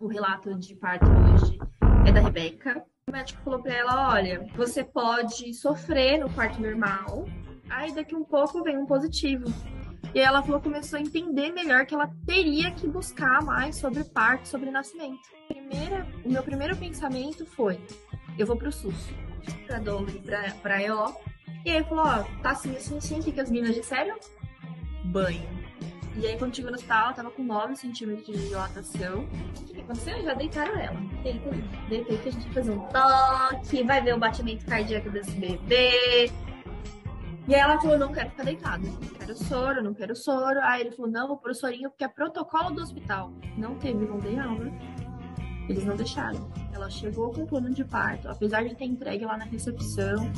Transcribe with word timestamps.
O 0.00 0.06
relato 0.06 0.54
de 0.54 0.76
parto 0.76 1.06
hoje 1.06 1.58
é 2.06 2.12
da 2.12 2.20
Rebeca. 2.20 2.84
O 3.08 3.12
médico 3.12 3.42
falou 3.42 3.60
para 3.60 3.74
ela: 3.74 4.12
olha, 4.12 4.46
você 4.54 4.84
pode 4.84 5.52
sofrer 5.52 6.20
no 6.20 6.30
parto 6.30 6.62
normal, 6.62 7.24
aí 7.68 7.92
daqui 7.92 8.14
um 8.14 8.22
pouco 8.22 8.62
vem 8.62 8.78
um 8.78 8.86
positivo. 8.86 9.52
E 10.14 10.20
ela 10.20 10.40
falou 10.40 10.60
começou 10.60 11.00
a 11.00 11.02
entender 11.02 11.50
melhor 11.50 11.84
que 11.84 11.96
ela 11.96 12.12
teria 12.24 12.70
que 12.70 12.86
buscar 12.86 13.42
mais 13.42 13.74
sobre 13.74 14.04
parto, 14.04 14.46
sobre 14.46 14.70
nascimento. 14.70 15.18
Primeira, 15.48 16.06
o 16.24 16.30
meu 16.30 16.44
primeiro 16.44 16.76
pensamento 16.76 17.44
foi: 17.44 17.80
eu 18.38 18.46
vou 18.46 18.56
pro 18.56 18.70
SUS, 18.70 19.10
pra 19.66 19.80
Douglas, 19.80 20.14
pra, 20.18 20.52
pra 20.62 20.80
EO. 20.80 21.12
E 21.64 21.72
aí 21.72 21.82
falou: 21.82 22.06
ó, 22.06 22.22
tá 22.40 22.50
assim, 22.50 22.70
assim, 22.76 22.98
assim, 22.98 23.18
o 23.18 23.22
que, 23.24 23.32
que 23.32 23.40
as 23.40 23.50
meninas 23.50 23.74
disseram? 23.74 24.16
Banho. 25.06 25.57
E 26.18 26.26
aí, 26.26 26.36
quando 26.36 26.56
chegou 26.56 26.72
no 26.72 26.76
hospital, 26.76 27.04
ela 27.04 27.12
tava 27.12 27.30
com 27.30 27.44
9 27.44 27.76
centímetros 27.76 28.26
de 28.26 28.48
dilatação. 28.48 29.20
O 29.20 29.64
que, 29.64 29.80
aconteceu? 29.80 30.20
Já 30.20 30.34
deitaram 30.34 30.76
ela. 30.76 31.00
Deita 31.22 31.48
aí. 31.48 31.64
Deitei 31.88 32.18
que 32.18 32.28
a 32.28 32.32
gente 32.32 32.44
vai 32.46 32.54
fazer 32.54 32.70
um 32.72 32.80
toque, 32.88 33.82
vai 33.84 34.02
ver 34.02 34.14
o 34.14 34.18
batimento 34.18 34.66
cardíaco 34.66 35.10
desse 35.10 35.30
bebê. 35.30 36.28
E 37.46 37.54
aí 37.54 37.60
ela 37.60 37.80
falou, 37.80 37.96
não 37.96 38.12
quero 38.12 38.30
ficar 38.30 38.42
deitada. 38.42 38.84
Não 38.84 39.08
quero 39.16 39.36
soro, 39.36 39.82
não 39.82 39.94
quero 39.94 40.16
soro. 40.16 40.58
Aí 40.64 40.80
ele 40.80 40.90
falou, 40.90 41.08
não, 41.08 41.28
vou 41.28 41.36
pôr 41.36 41.52
o 41.52 41.54
sorinho 41.54 41.88
porque 41.88 42.02
é 42.02 42.08
protocolo 42.08 42.70
do 42.70 42.82
hospital. 42.82 43.32
Não 43.56 43.76
teve, 43.76 44.04
não 44.04 44.18
dei 44.18 44.36
aula. 44.40 44.72
Eles 45.68 45.84
não 45.84 45.94
deixaram. 45.94 46.50
Ela 46.72 46.90
chegou 46.90 47.32
com 47.32 47.46
plano 47.46 47.70
de 47.70 47.84
parto, 47.84 48.28
apesar 48.28 48.64
de 48.64 48.74
ter 48.74 48.86
entregue 48.86 49.24
lá 49.24 49.36
na 49.36 49.44
recepção. 49.44 50.30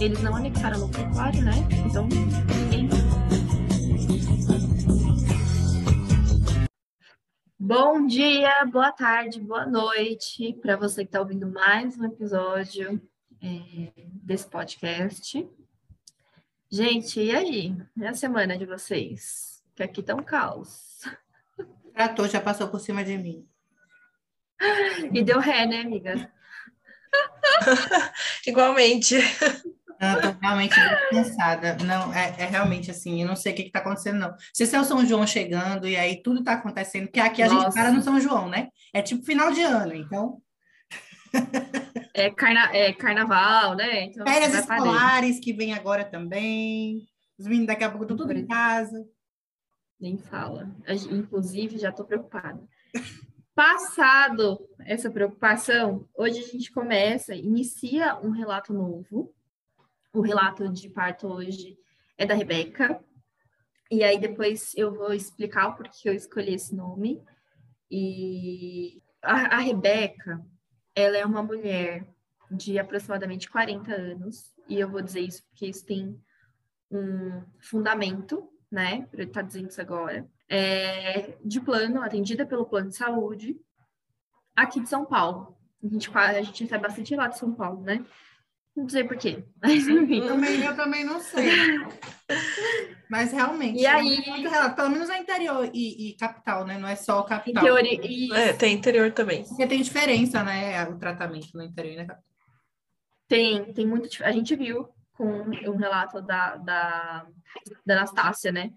Eles 0.00 0.20
não 0.20 0.34
anexaram 0.34 0.80
no 0.80 0.88
pecuário, 0.88 1.42
né? 1.42 1.52
Então, 1.86 2.08
ninguém 2.08 2.88
Bom 7.68 8.06
dia, 8.06 8.64
boa 8.64 8.90
tarde, 8.90 9.38
boa 9.38 9.66
noite 9.66 10.54
para 10.54 10.74
você 10.74 11.02
que 11.02 11.08
está 11.10 11.20
ouvindo 11.20 11.46
mais 11.46 11.98
um 11.98 12.06
episódio 12.06 12.98
é, 13.42 13.92
desse 14.24 14.48
podcast. 14.48 15.46
Gente, 16.70 17.20
e 17.20 17.36
aí? 17.36 17.76
E 17.94 18.06
a 18.06 18.14
semana 18.14 18.56
de 18.56 18.64
vocês? 18.64 19.62
Que 19.76 19.82
aqui 19.82 20.02
tá 20.02 20.14
um 20.14 20.22
caos. 20.22 21.02
Tratou, 21.92 22.26
já 22.26 22.40
passou 22.40 22.68
por 22.68 22.80
cima 22.80 23.04
de 23.04 23.18
mim. 23.18 23.46
E 25.12 25.22
deu 25.22 25.38
ré, 25.38 25.66
né, 25.66 25.82
amiga? 25.82 26.32
Igualmente. 28.48 29.16
Não, 30.00 30.20
tô 30.20 30.38
realmente 30.40 30.74
cansada. 31.10 31.76
Não, 31.84 32.12
é, 32.14 32.28
é, 32.38 32.46
realmente 32.46 32.90
assim, 32.90 33.22
eu 33.22 33.28
não 33.28 33.34
sei 33.34 33.52
o 33.52 33.56
que 33.56 33.62
está 33.62 33.80
acontecendo, 33.80 34.18
não. 34.18 34.34
Se 34.52 34.62
esse 34.62 34.76
é 34.76 34.80
o 34.80 34.84
São 34.84 35.04
João 35.04 35.26
chegando 35.26 35.88
e 35.88 35.96
aí 35.96 36.22
tudo 36.22 36.40
está 36.40 36.52
acontecendo, 36.52 37.06
porque 37.06 37.20
aqui 37.20 37.42
a 37.42 37.48
Nossa. 37.48 37.64
gente 37.64 37.74
para 37.74 37.92
no 37.92 38.02
São 38.02 38.20
João, 38.20 38.48
né? 38.48 38.68
É 38.92 39.02
tipo 39.02 39.24
final 39.24 39.50
de 39.50 39.62
ano, 39.62 39.94
então. 39.94 40.40
É, 42.14 42.30
carna 42.30 42.70
é 42.74 42.92
carnaval, 42.92 43.76
né? 43.76 44.04
Então, 44.04 44.26
Férias 44.26 44.54
escolares 44.54 45.38
que 45.38 45.52
vem 45.52 45.74
agora 45.74 46.04
também. 46.04 47.06
Os 47.38 47.46
meninos 47.46 47.68
daqui 47.68 47.84
a 47.84 47.88
pouco 47.88 48.04
estão 48.04 48.16
tudo 48.16 48.32
em 48.32 48.46
casa. 48.46 49.04
Nem 50.00 50.18
fala. 50.18 50.68
Inclusive, 51.10 51.78
já 51.78 51.90
estou 51.90 52.04
preocupada. 52.04 52.60
Passado 53.54 54.58
essa 54.86 55.10
preocupação, 55.10 56.08
hoje 56.16 56.38
a 56.38 56.46
gente 56.46 56.72
começa, 56.72 57.34
inicia 57.34 58.16
um 58.20 58.30
relato 58.30 58.72
novo 58.72 59.34
o 60.18 60.22
relato 60.22 60.68
de 60.68 60.88
parto 60.88 61.28
hoje 61.28 61.78
é 62.16 62.26
da 62.26 62.34
Rebeca. 62.34 63.00
E 63.88 64.02
aí 64.02 64.18
depois 64.18 64.74
eu 64.76 64.92
vou 64.92 65.12
explicar 65.12 65.68
o 65.68 65.76
porquê 65.76 66.08
eu 66.08 66.12
escolhi 66.12 66.54
esse 66.54 66.74
nome. 66.74 67.22
E 67.88 69.00
a, 69.22 69.56
a 69.56 69.58
Rebeca, 69.58 70.44
ela 70.94 71.16
é 71.16 71.24
uma 71.24 71.42
mulher 71.42 72.04
de 72.50 72.78
aproximadamente 72.78 73.48
40 73.48 73.92
anos. 73.92 74.52
E 74.68 74.80
eu 74.80 74.90
vou 74.90 75.00
dizer 75.00 75.20
isso 75.20 75.44
porque 75.44 75.66
isso 75.66 75.86
tem 75.86 76.20
um 76.90 77.42
fundamento, 77.60 78.50
né? 78.68 79.06
Para 79.12 79.22
eu 79.22 79.28
estar 79.28 79.42
dizendo 79.42 79.70
isso 79.70 79.80
agora. 79.80 80.28
É, 80.48 81.36
de 81.44 81.60
plano, 81.60 82.02
atendida 82.02 82.44
pelo 82.44 82.66
plano 82.66 82.88
de 82.88 82.96
saúde, 82.96 83.56
aqui 84.56 84.80
de 84.80 84.88
São 84.88 85.04
Paulo. 85.04 85.56
A 85.82 85.86
gente, 85.86 86.10
a 86.12 86.42
gente 86.42 86.78
bastante 86.78 87.14
lá 87.14 87.28
de 87.28 87.38
São 87.38 87.54
Paulo, 87.54 87.82
né? 87.82 88.04
Não 88.78 88.88
sei 88.88 89.02
porquê. 89.02 89.44
Mas, 89.60 89.88
enfim. 89.88 90.20
Eu 90.20 90.28
também, 90.28 90.62
eu 90.62 90.76
também 90.76 91.04
não 91.04 91.18
sei. 91.18 91.50
Mas 93.10 93.32
realmente, 93.32 93.80
e 93.80 93.86
aí, 93.86 94.22
muito 94.28 94.48
relato. 94.48 94.76
Pelo 94.76 94.90
menos 94.90 95.10
é 95.10 95.18
interior 95.18 95.68
e, 95.74 96.10
e, 96.10 96.16
capital, 96.16 96.64
né? 96.64 96.78
Não 96.78 96.88
é 96.88 96.94
só 96.94 97.18
o 97.18 97.24
capital. 97.24 97.64
Teoria, 97.64 98.00
e... 98.00 98.32
é, 98.32 98.52
tem 98.52 98.76
interior 98.76 99.10
também. 99.10 99.42
Porque 99.42 99.66
tem 99.66 99.82
diferença, 99.82 100.44
né? 100.44 100.84
O 100.84 100.96
tratamento 100.96 101.48
no 101.54 101.64
interior 101.64 101.94
e 101.94 101.96
na 101.96 102.06
capital. 102.06 102.30
Tem, 103.26 103.72
tem 103.72 103.84
muito. 103.84 104.08
A 104.22 104.30
gente 104.30 104.54
viu 104.54 104.88
com 105.12 105.26
um 105.26 105.76
relato 105.76 106.22
da, 106.22 106.54
da, 106.56 107.26
da 107.84 107.94
Anastácia, 107.96 108.52
né? 108.52 108.70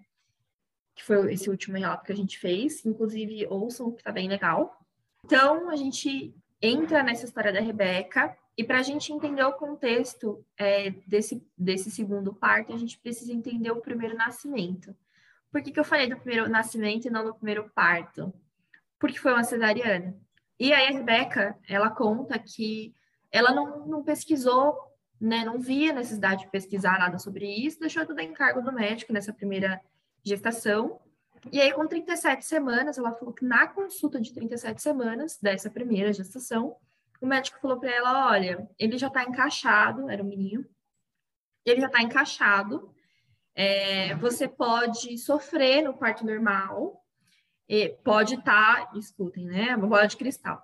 Que 0.96 1.04
foi 1.04 1.32
esse 1.32 1.48
último 1.48 1.78
relato 1.78 2.04
que 2.04 2.12
a 2.12 2.16
gente 2.16 2.40
fez. 2.40 2.84
Inclusive, 2.84 3.46
ouçam, 3.48 3.92
que 3.92 4.02
tá 4.02 4.10
bem 4.10 4.28
legal. 4.28 4.76
Então, 5.24 5.70
a 5.70 5.76
gente 5.76 6.34
entra 6.60 7.04
nessa 7.04 7.24
história 7.24 7.52
da 7.52 7.60
Rebeca 7.60 8.36
e 8.56 8.62
para 8.62 8.78
a 8.78 8.82
gente 8.82 9.12
entender 9.12 9.42
o 9.44 9.52
contexto 9.52 10.44
é, 10.58 10.90
desse, 11.06 11.46
desse 11.56 11.90
segundo 11.90 12.34
parto, 12.34 12.72
a 12.72 12.76
gente 12.76 12.98
precisa 12.98 13.32
entender 13.32 13.70
o 13.70 13.80
primeiro 13.80 14.16
nascimento. 14.16 14.94
Por 15.50 15.62
que, 15.62 15.72
que 15.72 15.80
eu 15.80 15.84
falei 15.84 16.08
do 16.08 16.16
primeiro 16.16 16.48
nascimento 16.48 17.06
e 17.06 17.10
não 17.10 17.24
do 17.24 17.34
primeiro 17.34 17.70
parto? 17.74 18.32
Porque 18.98 19.18
foi 19.18 19.32
uma 19.32 19.44
cesariana. 19.44 20.14
E 20.58 20.72
aí 20.72 20.88
a 20.88 20.98
Rebeca, 20.98 21.58
ela 21.68 21.90
conta 21.90 22.38
que 22.38 22.94
ela 23.30 23.54
não, 23.54 23.86
não 23.86 24.02
pesquisou, 24.02 24.78
né, 25.18 25.44
não 25.44 25.58
via 25.58 25.92
necessidade 25.92 26.44
de 26.44 26.50
pesquisar 26.50 26.98
nada 26.98 27.18
sobre 27.18 27.46
isso, 27.46 27.80
deixou 27.80 28.04
tudo 28.04 28.20
em 28.20 28.32
cargo 28.32 28.60
do 28.60 28.72
médico 28.72 29.12
nessa 29.12 29.32
primeira 29.32 29.80
gestação. 30.22 31.00
E 31.50 31.60
aí, 31.60 31.72
com 31.72 31.86
37 31.86 32.44
semanas, 32.44 32.98
ela 32.98 33.12
falou 33.12 33.32
que 33.32 33.44
na 33.44 33.66
consulta 33.66 34.20
de 34.20 34.32
37 34.32 34.80
semanas 34.80 35.38
dessa 35.40 35.70
primeira 35.70 36.12
gestação, 36.12 36.76
o 37.22 37.26
médico 37.26 37.60
falou 37.60 37.78
para 37.78 37.90
ela: 37.90 38.28
olha, 38.28 38.68
ele 38.78 38.98
já 38.98 39.06
está 39.06 39.22
encaixado, 39.22 40.10
era 40.10 40.22
um 40.22 40.28
menino, 40.28 40.64
ele 41.64 41.80
já 41.80 41.86
está 41.86 42.02
encaixado, 42.02 42.92
é, 43.54 44.14
você 44.16 44.48
pode 44.48 45.16
sofrer 45.18 45.82
no 45.82 45.94
parto 45.94 46.26
normal, 46.26 47.00
pode 48.04 48.34
estar, 48.34 48.86
tá, 48.86 48.98
escutem, 48.98 49.46
né? 49.46 49.76
Uma 49.76 49.86
bola 49.86 50.06
de 50.06 50.16
cristal. 50.16 50.62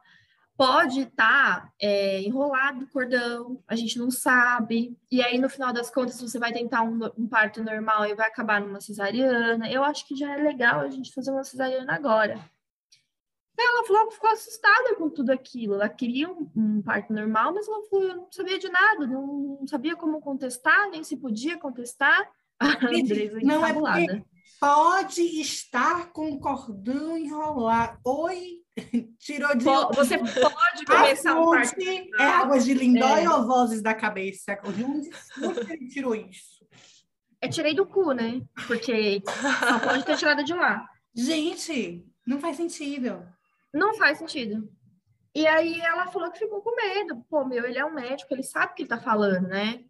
Pode 0.57 1.03
estar 1.03 1.63
tá, 1.63 1.73
é, 1.81 2.21
enrolado 2.23 2.81
no 2.81 2.89
cordão, 2.89 3.63
a 3.69 3.77
gente 3.77 3.97
não 3.97 4.11
sabe. 4.11 4.99
E 5.11 5.23
aí, 5.23 5.39
no 5.39 5.49
final 5.49 5.73
das 5.73 5.89
contas, 5.89 6.21
você 6.21 6.37
vai 6.37 6.53
tentar 6.53 6.83
um, 6.83 6.99
um 7.17 7.29
parto 7.29 7.63
normal 7.63 8.07
e 8.07 8.15
vai 8.15 8.27
acabar 8.27 8.61
numa 8.61 8.81
cesariana. 8.81 9.71
Eu 9.71 9.85
acho 9.85 10.07
que 10.07 10.17
já 10.17 10.33
é 10.33 10.43
legal 10.43 10.81
a 10.81 10.91
gente 10.91 11.15
fazer 11.15 11.31
uma 11.31 11.45
cesariana 11.45 11.95
agora. 11.95 12.41
Ela 13.61 13.85
falou, 13.85 14.11
ficou 14.11 14.31
assustada 14.31 14.95
com 14.97 15.11
tudo 15.11 15.31
aquilo. 15.31 15.75
Ela 15.75 15.89
queria 15.89 16.31
um, 16.31 16.49
um 16.57 16.83
parto 16.83 17.13
normal, 17.13 17.53
mas 17.53 17.67
ela 17.67 17.83
falou, 17.91 18.09
eu 18.09 18.17
não 18.17 18.29
sabia 18.31 18.59
de 18.59 18.69
nada, 18.69 19.07
não, 19.07 19.59
não 19.61 19.67
sabia 19.67 19.97
como 19.97 20.21
contestar, 20.21 20.89
nem 20.91 21.03
se 21.03 21.17
podia 21.17 21.59
contestar. 21.59 22.29
A 22.61 22.87
Andresa 22.87 23.39
não 23.43 23.65
é 23.65 23.73
porque 23.73 24.25
pode 24.61 25.23
estar 25.41 26.13
com 26.13 26.31
o 26.33 26.41
cordão 26.41 27.17
enrolado. 27.17 27.99
Oi, 28.05 28.59
tirou 29.19 29.57
de. 29.57 29.65
Você 29.65 30.19
pode 30.19 30.85
começar 30.87 31.33
a 31.33 31.41
um 31.41 31.51
parto. 31.51 31.81
É 31.81 32.25
água 32.25 32.59
de 32.59 32.75
lindóia 32.75 33.25
é. 33.25 33.31
ou 33.31 33.47
vozes 33.47 33.83
da 33.83 33.95
cabeça? 33.95 34.55
De 34.55 34.85
onde 34.85 35.11
você 35.39 35.79
tirou 35.89 36.15
isso? 36.15 36.59
É 37.41 37.49
tirei 37.49 37.75
do 37.75 37.87
cu, 37.87 38.13
né? 38.13 38.43
Porque 38.67 39.23
só 39.25 39.79
pode 39.79 40.05
ter 40.05 40.17
tirado 40.17 40.45
de 40.45 40.53
lá. 40.53 40.85
Gente, 41.15 42.05
não 42.27 42.41
faz 42.41 42.57
sentido. 42.57 43.25
Não 43.73 43.95
faz 43.95 44.19
sentido. 44.19 44.69
E 45.35 45.47
aí 45.47 45.81
ela 45.81 46.07
falou 46.09 46.31
que 46.31 46.39
ficou 46.39 46.61
com 46.63 46.75
medo. 46.75 47.25
Pô, 47.29 47.45
meu, 47.45 47.65
ele 47.65 47.79
é 47.79 47.85
um 47.85 47.95
médico, 47.95 48.33
ele 48.33 48.43
sabe 48.43 48.73
o 48.73 48.75
que 48.75 48.83
ele 48.83 48.89
tá 48.89 48.99
falando, 48.99 49.47
né? 49.47 49.85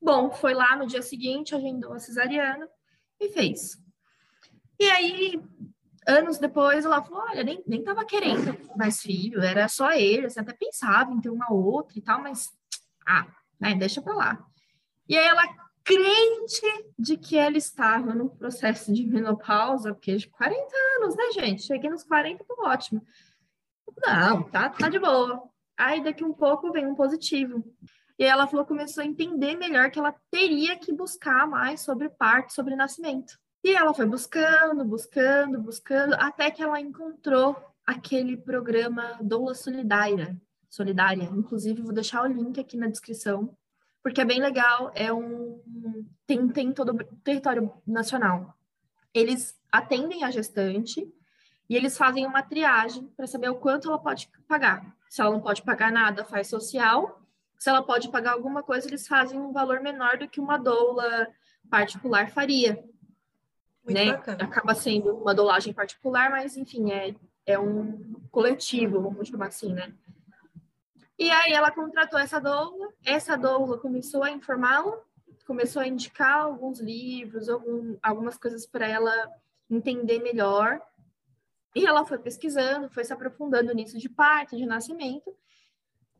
Bom, 0.00 0.30
foi 0.30 0.54
lá 0.54 0.76
no 0.76 0.86
dia 0.86 1.02
seguinte, 1.02 1.54
agendou 1.54 1.92
a 1.92 1.98
cesariana 1.98 2.68
e 3.20 3.28
fez. 3.30 3.80
E 4.78 4.84
aí, 4.90 5.40
anos 6.06 6.38
depois, 6.38 6.84
ela 6.84 7.02
falou: 7.02 7.22
olha, 7.22 7.44
nem, 7.44 7.62
nem 7.66 7.82
tava 7.82 8.04
querendo 8.04 8.58
mais 8.76 9.00
filho, 9.00 9.40
era 9.40 9.68
só 9.68 9.92
ele, 9.92 10.26
assim, 10.26 10.40
até 10.40 10.52
pensava 10.52 11.12
em 11.12 11.20
ter 11.20 11.30
uma 11.30 11.52
outra 11.52 11.98
e 11.98 12.02
tal, 12.02 12.20
mas 12.20 12.50
ah, 13.06 13.26
né, 13.60 13.74
deixa 13.74 14.02
pra 14.02 14.14
lá. 14.14 14.46
E 15.08 15.16
aí 15.16 15.24
ela 15.24 15.42
crente 15.84 16.92
de 16.98 17.16
que 17.16 17.36
ela 17.36 17.56
estava 17.56 18.14
no 18.14 18.30
processo 18.30 18.92
de 18.92 19.06
menopausa, 19.06 19.92
porque 19.92 20.16
de 20.16 20.28
40 20.28 20.60
anos, 20.98 21.16
né, 21.16 21.32
gente? 21.32 21.62
Cheguei 21.62 21.90
nos 21.90 22.04
40, 22.04 22.44
tô 22.44 22.66
ótimo. 22.66 23.04
Não, 24.04 24.42
tá, 24.44 24.70
tá 24.70 24.88
de 24.88 24.98
boa. 24.98 25.42
Aí 25.76 26.02
daqui 26.02 26.24
um 26.24 26.32
pouco 26.32 26.72
vem 26.72 26.86
um 26.86 26.94
positivo. 26.94 27.64
E 28.18 28.24
ela 28.24 28.46
falou 28.46 28.64
começou 28.64 29.02
a 29.02 29.06
entender 29.06 29.56
melhor 29.56 29.90
que 29.90 29.98
ela 29.98 30.14
teria 30.30 30.76
que 30.78 30.92
buscar 30.92 31.46
mais 31.46 31.80
sobre 31.80 32.08
parto, 32.08 32.52
sobre 32.52 32.76
nascimento. 32.76 33.38
E 33.64 33.74
ela 33.74 33.94
foi 33.94 34.06
buscando, 34.06 34.84
buscando, 34.84 35.60
buscando, 35.60 36.14
até 36.14 36.50
que 36.50 36.62
ela 36.62 36.80
encontrou 36.80 37.56
aquele 37.86 38.36
programa 38.36 39.18
Doula 39.20 39.54
Solidária. 39.54 40.40
Solidária. 40.68 41.24
Inclusive, 41.24 41.82
vou 41.82 41.92
deixar 41.92 42.22
o 42.22 42.32
link 42.32 42.58
aqui 42.58 42.76
na 42.76 42.88
descrição, 42.88 43.56
porque 44.02 44.20
é 44.20 44.24
bem 44.24 44.40
legal. 44.40 44.90
É 44.94 45.12
um. 45.12 45.60
Tem, 46.26 46.48
tem 46.48 46.72
todo 46.72 46.90
o 46.92 47.04
território 47.22 47.72
nacional. 47.86 48.56
Eles 49.14 49.58
atendem 49.70 50.24
a 50.24 50.30
gestante 50.30 51.06
e 51.68 51.76
eles 51.76 51.96
fazem 51.96 52.26
uma 52.26 52.42
triagem 52.42 53.06
para 53.16 53.26
saber 53.26 53.48
o 53.48 53.54
quanto 53.54 53.88
ela 53.88 53.98
pode 53.98 54.30
pagar. 54.48 54.94
Se 55.08 55.20
ela 55.20 55.30
não 55.30 55.40
pode 55.40 55.62
pagar 55.62 55.92
nada, 55.92 56.24
faz 56.24 56.48
social. 56.48 57.20
Se 57.58 57.70
ela 57.70 57.82
pode 57.82 58.08
pagar 58.10 58.32
alguma 58.32 58.62
coisa, 58.62 58.88
eles 58.88 59.06
fazem 59.06 59.38
um 59.38 59.52
valor 59.52 59.80
menor 59.80 60.18
do 60.18 60.28
que 60.28 60.40
uma 60.40 60.58
doula 60.58 61.28
particular 61.70 62.30
faria. 62.30 62.82
Muito 63.84 63.96
né? 63.96 64.12
Bacana. 64.12 64.44
Acaba 64.44 64.74
sendo 64.74 65.14
uma 65.14 65.34
dolagem 65.34 65.72
particular, 65.72 66.30
mas 66.30 66.56
enfim, 66.56 66.92
é, 66.92 67.14
é 67.46 67.58
um 67.58 68.20
coletivo, 68.30 69.00
vamos 69.00 69.28
chamar 69.28 69.48
assim, 69.48 69.72
né? 69.72 69.92
E 71.22 71.30
aí 71.30 71.52
ela 71.52 71.70
contratou 71.70 72.18
essa 72.18 72.40
doula, 72.40 72.92
essa 73.04 73.36
doula 73.36 73.78
começou 73.78 74.24
a 74.24 74.30
informá-la, 74.32 75.00
começou 75.46 75.80
a 75.80 75.86
indicar 75.86 76.40
alguns 76.40 76.80
livros, 76.80 77.48
algum, 77.48 77.96
algumas 78.02 78.36
coisas 78.36 78.66
para 78.66 78.88
ela 78.88 79.14
entender 79.70 80.18
melhor. 80.18 80.82
E 81.76 81.86
ela 81.86 82.04
foi 82.04 82.18
pesquisando, 82.18 82.90
foi 82.90 83.04
se 83.04 83.12
aprofundando 83.12 83.72
nisso 83.72 83.96
de 83.98 84.08
parto, 84.08 84.56
de 84.56 84.66
nascimento. 84.66 85.32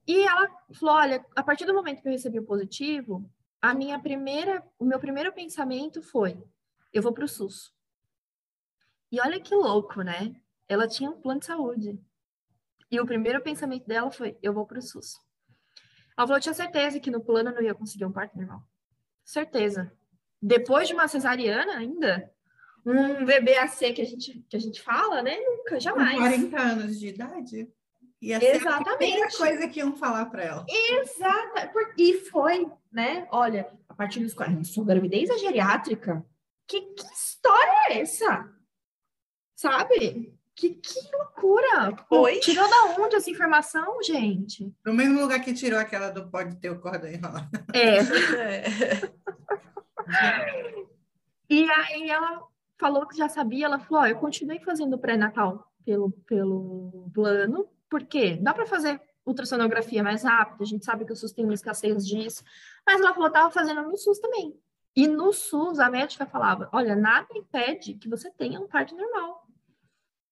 E 0.06 0.22
ela 0.24 0.48
falou: 0.72 0.94
olha, 0.94 1.26
a 1.34 1.42
partir 1.42 1.66
do 1.66 1.74
momento 1.74 2.00
que 2.00 2.06
eu 2.06 2.12
recebi 2.12 2.38
o 2.38 2.46
positivo, 2.46 3.28
a 3.60 3.74
minha 3.74 3.98
primeira, 3.98 4.64
o 4.78 4.84
meu 4.84 5.00
primeiro 5.00 5.32
pensamento 5.32 6.00
foi: 6.00 6.40
eu 6.92 7.02
vou 7.02 7.12
para 7.12 7.24
o 7.24 7.28
SUS. 7.28 7.74
E 9.10 9.20
olha 9.20 9.40
que 9.40 9.52
louco, 9.52 10.00
né? 10.02 10.32
Ela 10.68 10.86
tinha 10.86 11.10
um 11.10 11.20
plano 11.20 11.40
de 11.40 11.46
saúde. 11.46 12.00
E 12.92 13.00
o 13.00 13.06
primeiro 13.06 13.40
pensamento 13.40 13.86
dela 13.88 14.10
foi: 14.10 14.36
eu 14.42 14.52
vou 14.52 14.66
para 14.66 14.78
o 14.78 14.82
SUS. 14.82 15.18
Ela 16.16 16.26
falou: 16.26 16.36
eu 16.36 16.42
tinha 16.42 16.54
certeza 16.54 17.00
que 17.00 17.10
no 17.10 17.24
plano 17.24 17.48
eu 17.48 17.54
não 17.54 17.62
ia 17.62 17.74
conseguir 17.74 18.04
um 18.04 18.12
parto 18.12 18.36
normal. 18.36 18.62
Certeza. 19.24 19.90
Depois 20.40 20.88
de 20.88 20.94
uma 20.94 21.08
cesariana, 21.08 21.72
ainda, 21.72 22.30
um 22.84 23.24
BBAC 23.24 23.94
que 23.94 24.02
a 24.02 24.04
gente, 24.04 24.44
que 24.46 24.56
a 24.56 24.60
gente 24.60 24.82
fala, 24.82 25.22
né? 25.22 25.38
Nunca, 25.40 25.80
jamais. 25.80 26.12
Com 26.12 26.50
40 26.50 26.60
anos 26.60 27.00
de 27.00 27.08
idade? 27.08 27.72
Ia 28.20 28.44
Exatamente. 28.44 28.88
a 28.88 28.96
primeira 28.96 29.28
coisa 29.30 29.68
que 29.68 29.80
iam 29.80 29.96
falar 29.96 30.26
para 30.26 30.42
ela. 30.44 30.66
Exato. 30.68 31.78
E 31.96 32.20
foi, 32.30 32.70
né? 32.92 33.26
Olha, 33.30 33.72
a 33.88 33.94
partir 33.94 34.20
dos 34.20 34.34
40, 34.34 34.64
sua 34.64 34.84
gravidez 34.84 35.30
é 35.30 35.38
geriátrica? 35.38 36.24
Que, 36.68 36.80
que 36.80 37.04
história 37.12 37.88
é 37.88 38.00
essa? 38.00 38.48
Sabe? 39.56 40.38
Que, 40.54 40.70
que 40.70 41.00
loucura! 41.16 41.96
Oi? 42.10 42.38
Tirou 42.40 42.68
da 42.68 43.02
onde 43.02 43.16
essa 43.16 43.30
informação, 43.30 44.02
gente? 44.02 44.72
No 44.84 44.92
mesmo 44.92 45.20
lugar 45.20 45.40
que 45.40 45.54
tirou 45.54 45.78
aquela 45.78 46.10
do 46.10 46.30
pode 46.30 46.56
ter 46.56 46.70
o 46.70 46.80
cordão 46.80 47.10
enrolado. 47.10 47.48
É. 47.72 47.98
é. 50.08 50.84
e 51.48 51.70
aí 51.70 52.10
ela 52.10 52.42
falou 52.78 53.06
que 53.06 53.16
já 53.16 53.28
sabia, 53.28 53.66
ela 53.66 53.78
falou, 53.78 54.02
oh, 54.02 54.06
eu 54.06 54.16
continuei 54.16 54.60
fazendo 54.60 54.98
pré-natal 54.98 55.72
pelo, 55.84 56.10
pelo 56.26 57.10
plano, 57.14 57.68
porque 57.88 58.36
dá 58.36 58.52
para 58.52 58.66
fazer 58.66 59.00
ultrassonografia 59.24 60.02
mais 60.02 60.24
rápido, 60.24 60.62
a 60.62 60.66
gente 60.66 60.84
sabe 60.84 61.04
que 61.04 61.12
o 61.12 61.16
SUS 61.16 61.32
tem 61.32 61.44
uma 61.44 61.54
escassez 61.54 62.06
disso, 62.06 62.42
mas 62.86 63.00
ela 63.00 63.14
falou, 63.14 63.28
estava 63.28 63.50
fazendo 63.50 63.82
no 63.82 63.96
SUS 63.96 64.18
também. 64.18 64.58
E 64.94 65.06
no 65.06 65.32
SUS, 65.32 65.78
a 65.78 65.88
médica 65.88 66.26
falava, 66.26 66.68
olha, 66.72 66.94
nada 66.94 67.28
impede 67.34 67.94
que 67.94 68.08
você 68.08 68.30
tenha 68.30 68.60
um 68.60 68.66
parto 68.66 68.94
normal. 68.94 69.41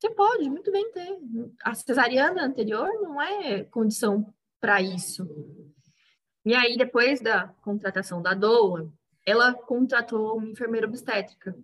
Você 0.01 0.11
pode 0.11 0.49
muito 0.49 0.73
bem 0.73 0.91
ter. 0.93 1.19
A 1.63 1.75
cesariana 1.75 2.43
anterior 2.43 2.89
não 3.03 3.21
é 3.21 3.65
condição 3.65 4.33
para 4.59 4.81
isso. 4.81 5.29
E 6.45 6.55
aí, 6.55 6.77
depois 6.79 7.21
da 7.21 7.49
contratação 7.61 8.23
da 8.23 8.33
doula, 8.33 8.91
ela 9.27 9.53
contratou 9.53 10.39
uma 10.39 10.49
enfermeira 10.49 10.87
obstétrica, 10.87 11.55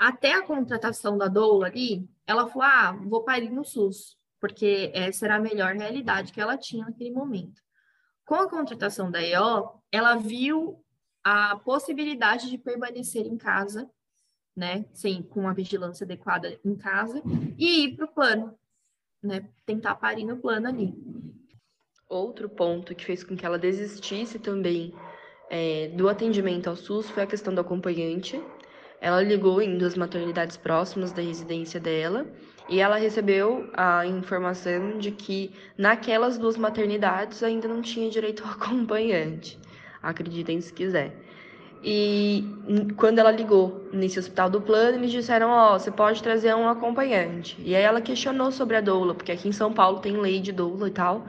até 0.00 0.32
a 0.32 0.42
contratação 0.42 1.18
da 1.18 1.28
doula 1.28 1.66
ali, 1.66 2.08
ela 2.26 2.46
falou: 2.46 2.62
ah, 2.62 2.92
vou 2.92 3.22
parir 3.22 3.50
no 3.50 3.62
SUS, 3.62 4.16
porque 4.40 4.90
essa 4.94 5.26
era 5.26 5.36
a 5.36 5.40
melhor 5.40 5.74
realidade 5.74 6.32
que 6.32 6.40
ela 6.40 6.56
tinha 6.56 6.86
naquele 6.86 7.10
momento. 7.10 7.60
Com 8.24 8.36
a 8.36 8.48
contratação 8.48 9.10
da 9.10 9.22
EO, 9.22 9.82
ela 9.92 10.16
viu 10.16 10.82
a 11.22 11.56
possibilidade 11.56 12.48
de 12.48 12.56
permanecer 12.56 13.26
em 13.26 13.36
casa, 13.36 13.90
né, 14.56 14.84
sem, 14.92 15.22
com 15.22 15.48
a 15.48 15.52
vigilância 15.52 16.04
adequada 16.04 16.58
em 16.64 16.74
casa, 16.76 17.22
e 17.58 17.84
ir 17.84 17.96
para 17.96 18.06
o 18.06 18.12
plano, 18.12 18.54
né, 19.22 19.48
tentar 19.64 19.94
parir 19.96 20.24
no 20.24 20.36
plano 20.36 20.68
ali. 20.68 20.94
Outro 22.08 22.48
ponto 22.48 22.94
que 22.94 23.04
fez 23.04 23.22
com 23.22 23.36
que 23.36 23.46
ela 23.46 23.58
desistisse 23.58 24.38
também 24.38 24.92
é, 25.48 25.88
do 25.88 26.08
atendimento 26.08 26.68
ao 26.68 26.76
SUS 26.76 27.08
foi 27.10 27.22
a 27.22 27.26
questão 27.26 27.54
do 27.54 27.60
acompanhante, 27.60 28.42
ela 29.00 29.22
ligou 29.22 29.62
em 29.62 29.78
duas 29.78 29.96
maternidades 29.96 30.56
próximas 30.56 31.10
da 31.10 31.22
residência 31.22 31.80
dela 31.80 32.26
e 32.68 32.80
ela 32.80 32.96
recebeu 32.96 33.68
a 33.72 34.06
informação 34.06 34.98
de 34.98 35.10
que 35.10 35.52
naquelas 35.76 36.36
duas 36.36 36.56
maternidades 36.56 37.42
ainda 37.42 37.66
não 37.66 37.80
tinha 37.80 38.10
direito 38.10 38.44
ao 38.44 38.50
acompanhante. 38.60 39.58
Acreditem 40.02 40.60
se 40.60 40.72
quiser. 40.72 41.16
E 41.82 42.44
quando 42.96 43.18
ela 43.18 43.30
ligou 43.30 43.88
nesse 43.92 44.18
hospital 44.18 44.50
do 44.50 44.60
plano, 44.60 44.98
eles 44.98 45.10
disseram: 45.10 45.48
Ó, 45.48 45.74
oh, 45.74 45.78
você 45.78 45.90
pode 45.90 46.22
trazer 46.22 46.54
um 46.54 46.68
acompanhante. 46.68 47.56
E 47.60 47.74
aí 47.74 47.82
ela 47.82 48.00
questionou 48.00 48.52
sobre 48.52 48.76
a 48.76 48.80
doula, 48.80 49.14
porque 49.14 49.32
aqui 49.32 49.48
em 49.48 49.52
São 49.52 49.72
Paulo 49.72 50.00
tem 50.00 50.16
lei 50.16 50.40
de 50.40 50.52
doula 50.52 50.88
e 50.88 50.92
tal. 50.92 51.26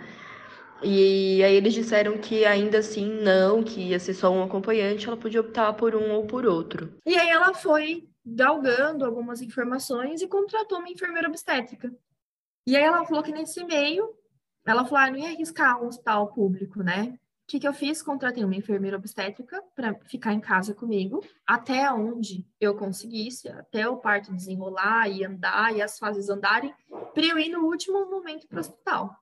E 0.83 1.43
aí 1.43 1.55
eles 1.55 1.73
disseram 1.73 2.17
que 2.17 2.43
ainda 2.43 2.79
assim 2.79 3.05
não, 3.05 3.63
que 3.63 3.79
ia 3.79 3.99
ser 3.99 4.13
só 4.13 4.31
um 4.31 4.43
acompanhante, 4.43 5.07
ela 5.07 5.15
podia 5.15 5.39
optar 5.39 5.73
por 5.73 5.95
um 5.95 6.11
ou 6.11 6.25
por 6.25 6.45
outro. 6.45 6.91
E 7.05 7.15
aí 7.15 7.29
ela 7.29 7.53
foi 7.53 8.09
galgando 8.25 9.05
algumas 9.05 9.41
informações 9.41 10.21
e 10.21 10.27
contratou 10.27 10.79
uma 10.79 10.89
enfermeira 10.89 11.27
obstétrica. 11.27 11.93
E 12.65 12.75
aí 12.75 12.83
ela 12.83 13.05
falou 13.05 13.23
que 13.23 13.31
nesse 13.31 13.63
meio, 13.63 14.15
ela 14.65 14.83
falou, 14.83 14.97
ah, 14.97 15.11
não 15.11 15.17
ia 15.17 15.29
arriscar 15.29 15.81
um 15.81 15.87
hospital 15.87 16.33
público, 16.33 16.83
né? 16.83 17.17
Que, 17.47 17.59
que 17.59 17.67
eu 17.67 17.73
fiz? 17.73 18.01
Contratei 18.01 18.43
uma 18.45 18.55
enfermeira 18.55 18.95
obstétrica 18.95 19.61
para 19.75 19.93
ficar 20.05 20.33
em 20.33 20.39
casa 20.39 20.73
comigo, 20.73 21.21
até 21.45 21.91
onde 21.91 22.47
eu 22.59 22.75
conseguisse, 22.75 23.49
até 23.49 23.87
o 23.89 23.97
parto 23.97 24.33
desenrolar 24.33 25.09
e 25.09 25.25
andar 25.25 25.75
e 25.75 25.81
as 25.81 25.99
fases 25.99 26.29
andarem, 26.29 26.73
para 27.13 27.25
eu 27.25 27.37
ir 27.37 27.49
no 27.49 27.65
último 27.65 28.09
momento 28.09 28.47
para 28.47 28.57
o 28.57 28.61
hospital. 28.61 29.21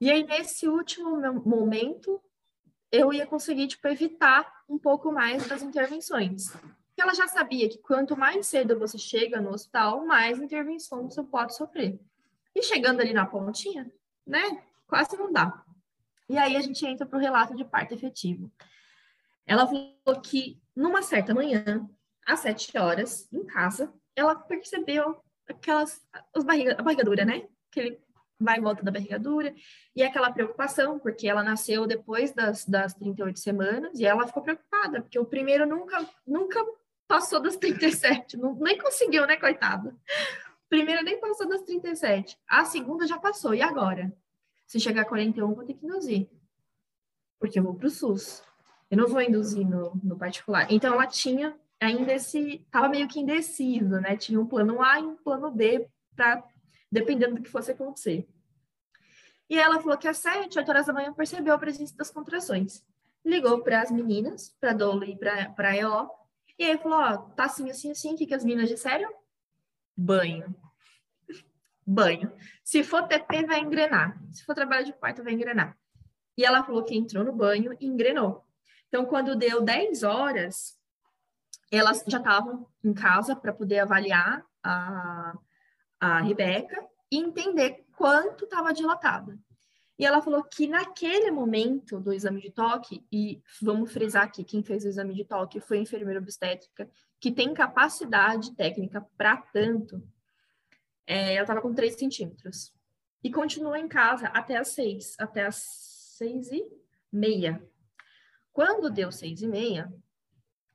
E 0.00 0.10
aí, 0.10 0.24
nesse 0.24 0.68
último 0.68 1.16
momento, 1.44 2.20
eu 2.90 3.12
ia 3.12 3.26
conseguir, 3.26 3.66
tipo, 3.68 3.86
evitar 3.88 4.50
um 4.68 4.78
pouco 4.78 5.12
mais 5.12 5.46
das 5.46 5.62
intervenções. 5.62 6.50
Porque 6.50 7.02
ela 7.02 7.14
já 7.14 7.28
sabia 7.28 7.68
que 7.68 7.78
quanto 7.78 8.16
mais 8.16 8.46
cedo 8.46 8.78
você 8.78 8.96
chega 8.96 9.40
no 9.40 9.50
hospital, 9.50 10.06
mais 10.06 10.38
intervenção 10.38 11.08
você 11.08 11.22
pode 11.22 11.54
sofrer. 11.54 12.00
E 12.54 12.62
chegando 12.62 13.00
ali 13.00 13.12
na 13.12 13.26
pontinha, 13.26 13.90
né, 14.26 14.62
quase 14.86 15.16
não 15.16 15.30
dá. 15.30 15.62
E 16.28 16.36
aí 16.36 16.56
a 16.56 16.60
gente 16.60 16.84
entra 16.84 17.06
para 17.06 17.18
o 17.18 17.20
relato 17.20 17.54
de 17.54 17.64
parto 17.64 17.94
efetivo. 17.94 18.50
Ela 19.46 19.66
falou 19.66 20.20
que 20.22 20.60
numa 20.74 21.02
certa 21.02 21.34
manhã, 21.34 21.88
às 22.26 22.40
sete 22.40 22.76
horas, 22.76 23.32
em 23.32 23.44
casa, 23.44 23.92
ela 24.14 24.34
percebeu 24.34 25.22
aquelas, 25.48 26.04
as 26.34 26.44
barriga, 26.44 26.76
a 26.78 26.82
barriga 26.82 27.04
dura, 27.04 27.24
né? 27.24 27.46
Aquele 27.70 28.00
vai 28.38 28.58
em 28.58 28.62
volta 28.62 28.82
da 28.82 28.90
barriga 28.90 29.18
dura, 29.18 29.54
e 29.94 30.02
aquela 30.02 30.30
preocupação, 30.30 30.98
porque 30.98 31.28
ela 31.28 31.42
nasceu 31.42 31.86
depois 31.86 32.32
das, 32.32 32.66
das 32.66 32.94
38 32.94 33.38
semanas, 33.38 33.98
e 33.98 34.04
ela 34.04 34.26
ficou 34.26 34.42
preocupada, 34.42 35.00
porque 35.00 35.18
o 35.18 35.24
primeiro 35.24 35.66
nunca, 35.66 36.06
nunca 36.26 36.62
passou 37.08 37.40
das 37.40 37.56
37, 37.56 38.36
não, 38.36 38.54
nem 38.56 38.78
conseguiu, 38.78 39.26
né, 39.26 39.36
coitada? 39.36 39.96
Primeiro 40.68 41.02
nem 41.02 41.18
passou 41.18 41.48
das 41.48 41.62
37, 41.62 42.36
a 42.48 42.64
segunda 42.64 43.06
já 43.06 43.18
passou, 43.18 43.54
e 43.54 43.62
agora? 43.62 44.12
Se 44.66 44.80
chegar 44.80 45.02
a 45.02 45.04
41, 45.04 45.54
vou 45.54 45.64
ter 45.64 45.74
que 45.74 45.86
induzir, 45.86 46.28
porque 47.38 47.58
eu 47.58 47.62
vou 47.62 47.74
para 47.74 47.86
o 47.86 47.90
SUS, 47.90 48.42
eu 48.90 48.96
não 48.98 49.06
vou 49.06 49.20
induzir 49.20 49.66
no, 49.66 49.94
no 50.02 50.18
particular. 50.18 50.66
Então, 50.70 50.94
ela 50.94 51.06
tinha 51.06 51.56
ainda 51.80 52.12
esse, 52.12 52.62
estava 52.64 52.88
meio 52.88 53.06
que 53.06 53.20
indeciso, 53.20 54.00
né, 54.00 54.16
tinha 54.16 54.40
um 54.40 54.46
plano 54.46 54.82
A 54.82 55.00
e 55.00 55.04
um 55.04 55.16
plano 55.16 55.50
B 55.50 55.88
para 56.14 56.42
dependendo 56.90 57.36
do 57.36 57.42
que 57.42 57.50
fosse 57.50 57.72
acontecer. 57.72 58.26
E 59.48 59.58
ela 59.58 59.80
falou 59.80 59.96
que 59.96 60.08
às 60.08 60.18
sete, 60.18 60.58
oito 60.58 60.68
horas 60.68 60.86
da 60.86 60.92
manhã 60.92 61.12
percebeu 61.12 61.54
a 61.54 61.58
presença 61.58 61.96
das 61.96 62.10
contrações. 62.10 62.84
Ligou 63.24 63.62
para 63.62 63.82
as 63.82 63.90
meninas, 63.90 64.56
para 64.60 64.70
a 64.70 64.74
Dola 64.74 65.06
e 65.06 65.16
para 65.16 65.54
a 65.56 65.76
EO, 65.76 66.10
e 66.58 66.64
aí 66.64 66.78
falou: 66.78 66.98
Ó, 66.98 67.16
tá 67.34 67.44
assim, 67.44 67.70
assim, 67.70 67.90
assim, 67.90 68.14
o 68.14 68.16
que, 68.16 68.26
que 68.26 68.34
as 68.34 68.44
meninas 68.44 68.68
disseram? 68.68 69.12
Banho. 69.96 70.54
Banho. 71.86 72.32
Se 72.64 72.82
for 72.82 73.06
TP, 73.06 73.46
vai 73.46 73.60
engrenar. 73.60 74.20
Se 74.32 74.44
for 74.44 74.54
trabalho 74.54 74.86
de 74.86 74.92
parto, 74.92 75.22
vai 75.22 75.34
engrenar. 75.34 75.78
E 76.36 76.44
ela 76.44 76.64
falou 76.64 76.82
que 76.82 76.96
entrou 76.96 77.24
no 77.24 77.32
banho 77.32 77.76
e 77.80 77.86
engrenou. 77.86 78.44
Então, 78.88 79.06
quando 79.06 79.36
deu 79.36 79.62
10 79.62 80.02
horas, 80.02 80.76
elas 81.70 82.02
já 82.06 82.18
estavam 82.18 82.66
em 82.84 82.92
casa 82.92 83.34
para 83.34 83.52
poder 83.52 83.80
avaliar 83.80 84.44
a, 84.62 85.38
a 86.00 86.20
Rebeca 86.20 86.84
e 87.10 87.18
entender 87.18 87.84
quanto 87.96 88.44
estava 88.44 88.72
dilatada. 88.72 89.38
E 89.98 90.04
ela 90.04 90.20
falou 90.20 90.44
que 90.44 90.68
naquele 90.68 91.30
momento 91.30 91.98
do 91.98 92.12
exame 92.12 92.40
de 92.42 92.50
toque, 92.50 93.06
e 93.10 93.42
vamos 93.62 93.90
frisar 93.90 94.24
aqui, 94.24 94.44
quem 94.44 94.62
fez 94.62 94.84
o 94.84 94.88
exame 94.88 95.14
de 95.14 95.24
toque 95.24 95.58
foi 95.58 95.78
a 95.78 95.80
enfermeira 95.80 96.20
obstétrica, 96.20 96.88
que 97.18 97.32
tem 97.32 97.54
capacidade 97.54 98.54
técnica 98.54 99.06
para 99.16 99.38
tanto, 99.38 100.02
é, 101.06 101.34
ela 101.34 101.42
estava 101.42 101.62
com 101.62 101.74
3 101.74 101.94
centímetros. 101.94 102.74
E 103.22 103.30
continuou 103.30 103.76
em 103.76 103.88
casa 103.88 104.26
até 104.28 104.56
as 104.56 104.68
6, 104.68 105.16
até 105.18 105.46
as 105.46 105.56
6 106.18 106.52
e 106.52 106.64
meia. 107.12 107.62
Quando 108.52 108.90
deu 108.90 109.12
6 109.12 109.42
e 109.42 109.46
meia, 109.46 109.92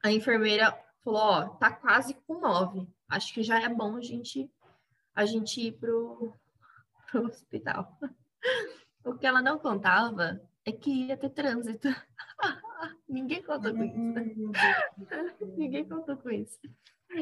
a 0.04 0.12
enfermeira 0.12 0.78
falou, 1.04 1.22
ó, 1.22 1.50
tá 1.50 1.72
quase 1.72 2.14
com 2.26 2.40
9. 2.40 2.88
Acho 3.10 3.34
que 3.34 3.44
já 3.44 3.62
é 3.62 3.70
bom 3.70 3.98
a 3.98 4.02
gente, 4.02 4.50
a 5.16 5.26
gente 5.26 5.62
ir 5.62 5.74
pro, 5.74 6.34
pro 7.12 7.26
hospital. 7.26 7.98
O 9.04 9.16
que 9.16 9.26
ela 9.26 9.42
não 9.42 9.58
contava 9.58 10.40
é 10.64 10.72
que 10.72 11.08
ia 11.08 11.18
ter 11.18 11.32
trânsito. 11.32 11.88
Ninguém 13.10 13.42
contou 13.42 13.74
com 13.74 13.84
isso. 13.84 13.98
Ninguém 15.58 15.90
contou 15.90 16.18
com 16.18 16.30
isso. 16.30 16.60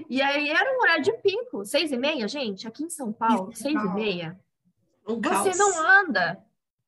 E 0.10 0.22
aí 0.22 0.50
era 0.50 0.76
um 0.76 0.82
horário 0.82 1.04
de 1.04 1.14
pico, 1.14 1.66
seis 1.66 1.92
e 1.92 1.98
meia, 1.98 2.28
gente, 2.28 2.68
aqui 2.68 2.84
em 2.84 2.90
São 2.90 3.12
Paulo, 3.12 3.56
seis 3.56 3.76
e 3.76 3.94
meia. 3.94 4.40
Um 5.08 5.20
você 5.20 5.56
não 5.56 6.02
anda, 6.02 6.44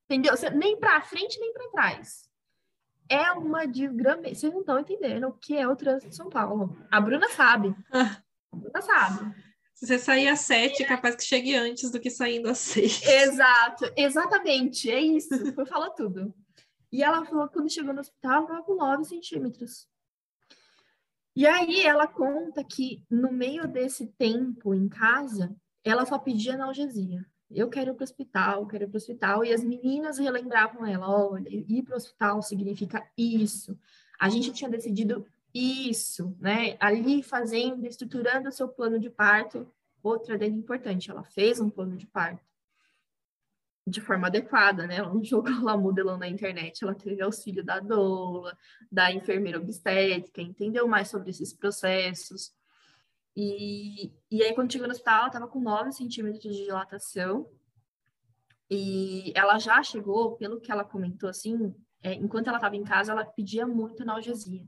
entendeu? 0.05 0.36
Você, 0.36 0.50
nem 0.50 0.77
para 0.77 1.01
frente, 1.01 1.39
nem 1.39 1.51
para 1.53 1.72
trás. 1.72 2.29
É 3.10 3.31
uma 3.34 3.65
desgrama. 3.65 4.24
Vocês 4.24 4.53
não 4.53 4.62
estão 4.62 4.79
entendendo 4.79 5.27
o 5.27 5.34
que 5.34 5.58
é 5.58 5.67
o 5.67 5.75
trânsito 5.75 6.10
de 6.10 6.15
São 6.15 6.29
Paulo. 6.29 6.77
A 6.89 7.01
Bruna 7.01 7.27
sabe. 7.29 7.75
A 7.91 8.55
Bruna 8.55 8.81
sabe. 8.81 9.36
Se 9.74 9.88
você 9.88 9.98
sair 9.98 10.27
às 10.27 10.41
sete, 10.41 10.84
é 10.84 10.86
capaz 10.86 11.15
que 11.15 11.24
chegue 11.24 11.55
antes 11.55 11.89
do 11.89 12.00
que 12.00 12.10
saindo 12.10 12.48
às 12.48 12.60
seis. 12.60 13.01
Exato, 13.03 13.91
exatamente, 13.98 14.91
é 14.91 15.00
isso. 15.00 15.29
Falar 15.65 15.89
tudo. 15.89 16.34
E 16.91 17.01
ela 17.01 17.25
falou 17.25 17.48
que 17.48 17.53
quando 17.53 17.72
chegou 17.72 17.93
no 17.93 18.01
hospital, 18.01 18.43
estava 18.43 18.63
com 18.63 18.75
9 18.75 19.05
centímetros. 19.05 19.88
E 21.36 21.48
aí 21.48 21.84
ela 21.84 22.08
conta 22.08 22.64
que 22.64 23.06
no 23.10 23.32
meio 23.32 23.68
desse 23.68 24.08
tempo 24.08 24.74
em 24.74 24.90
casa, 24.90 25.56
ela 25.84 26.06
só 26.06 26.20
pedia 26.20 26.56
analgesia. 26.56 27.26
Eu 27.50 27.70
quero 27.70 27.92
ir 27.92 27.94
para 27.94 28.02
o 28.02 28.04
hospital, 28.04 28.68
quero 28.68 28.84
ir 28.84 28.88
para 28.88 28.96
o 28.96 28.98
hospital. 28.98 29.46
E 29.46 29.54
as 29.54 29.64
meninas 29.64 30.18
relembravam 30.18 30.86
ela: 30.86 31.10
olha, 31.10 31.50
ir 31.50 31.84
para 31.84 31.94
o 31.94 31.98
hospital 31.98 32.42
significa 32.42 33.06
isso. 33.18 33.78
A 34.20 34.30
gente 34.30 34.52
tinha 34.52 34.70
decidido 34.70 35.26
isso, 35.54 36.36
né? 36.40 36.78
Ali 36.80 37.24
fazendo, 37.24 37.86
estruturando 37.86 38.50
o 38.50 38.52
seu 38.52 38.68
plano 38.68 39.00
de 39.00 39.10
parto. 39.10 39.68
Outra 40.04 40.38
dele 40.38 40.56
importante, 40.56 41.12
ela 41.12 41.24
fez 41.24 41.60
um 41.60 41.70
plano 41.70 41.96
de 41.96 42.08
parto 42.08 42.50
de 43.86 44.00
forma 44.02 44.28
adequada, 44.28 44.86
né? 44.86 44.98
Ela 44.98 45.14
não 45.14 45.24
jogou 45.24 45.62
lá 45.64 45.76
modelão 45.78 46.18
na 46.18 46.28
internet, 46.28 46.84
ela 46.84 46.96
teve 46.96 47.22
auxílio 47.22 47.64
da 47.64 47.80
doula, 47.80 48.58
da 48.92 49.12
enfermeira 49.12 49.60
obstétrica, 49.60 50.42
entendeu 50.42 50.88
mais 50.88 51.10
sobre 51.10 51.32
esses 51.32 51.54
processos. 51.54 52.54
E, 53.36 54.12
e 54.30 54.44
aí, 54.44 54.54
quando 54.54 54.72
chegou 54.72 54.88
no 54.88 54.94
hospital, 54.94 55.20
ela 55.20 55.28
estava 55.28 55.48
com 55.48 55.60
9 55.60 55.92
centímetros 55.94 56.42
de 56.42 56.64
dilatação. 56.64 57.50
E 58.70 59.34
ela 59.36 59.60
já 59.60 59.82
chegou, 59.84 60.38
pelo 60.38 60.60
que 60.60 60.72
ela 60.72 60.84
comentou 60.84 61.30
assim, 61.30 61.76
é, 62.02 62.14
enquanto 62.14 62.48
ela 62.48 62.58
estava 62.58 62.76
em 62.76 62.84
casa, 62.84 63.12
ela 63.12 63.26
pedia 63.26 63.68
muito 63.68 64.04
analgesia. 64.04 64.66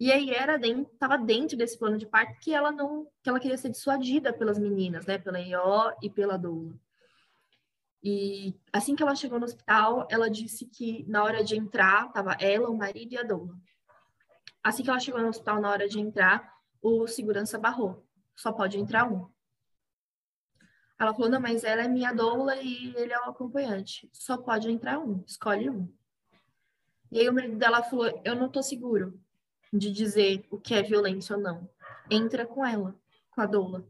E 0.00 0.12
aí 0.12 0.30
era 0.30 0.56
dentro, 0.56 0.92
estava 0.92 1.18
dentro 1.18 1.56
desse 1.56 1.76
plano 1.76 1.98
de 1.98 2.06
parto 2.06 2.38
que 2.40 2.54
ela 2.54 2.70
não, 2.70 3.06
que 3.22 3.28
ela 3.28 3.40
queria 3.40 3.58
ser 3.58 3.70
dissuadida 3.70 4.32
pelas 4.32 4.58
meninas, 4.58 5.06
né, 5.06 5.18
pela 5.18 5.40
EO 5.40 5.92
e 6.02 6.08
pela 6.08 6.36
doula. 6.36 6.74
E 8.02 8.54
assim 8.72 8.94
que 8.94 9.02
ela 9.02 9.14
chegou 9.14 9.38
no 9.38 9.44
hospital, 9.44 10.06
ela 10.10 10.30
disse 10.30 10.66
que 10.66 11.04
na 11.08 11.24
hora 11.24 11.42
de 11.42 11.56
entrar, 11.56 12.06
estava 12.06 12.36
ela, 12.40 12.70
o 12.70 12.76
marido 12.76 13.12
e 13.12 13.18
a 13.18 13.22
doula. 13.22 13.56
Assim 14.62 14.82
que 14.82 14.90
ela 14.90 15.00
chegou 15.00 15.20
no 15.20 15.28
hospital, 15.28 15.60
na 15.60 15.70
hora 15.70 15.88
de 15.88 15.98
entrar, 15.98 16.54
o 16.80 17.06
segurança 17.06 17.58
barrou. 17.58 18.06
Só 18.36 18.52
pode 18.52 18.78
entrar 18.78 19.10
um. 19.10 19.28
Ela 20.98 21.14
falou, 21.14 21.30
não, 21.30 21.40
mas 21.40 21.62
ela 21.62 21.82
é 21.82 21.88
minha 21.88 22.12
doula 22.12 22.56
e 22.56 22.94
ele 22.96 23.12
é 23.12 23.20
o 23.20 23.30
acompanhante. 23.30 24.08
Só 24.12 24.36
pode 24.36 24.70
entrar 24.70 24.98
um, 24.98 25.22
escolhe 25.26 25.70
um. 25.70 25.92
E 27.10 27.20
aí 27.20 27.28
o 27.28 27.32
marido 27.32 27.56
dela 27.56 27.82
falou, 27.82 28.20
eu 28.24 28.34
não 28.34 28.48
tô 28.48 28.62
seguro 28.62 29.18
de 29.72 29.90
dizer 29.92 30.46
o 30.50 30.58
que 30.58 30.74
é 30.74 30.82
violência 30.82 31.36
ou 31.36 31.42
não. 31.42 31.68
Entra 32.10 32.46
com 32.46 32.66
ela, 32.66 32.94
com 33.30 33.40
a 33.40 33.46
doula. 33.46 33.88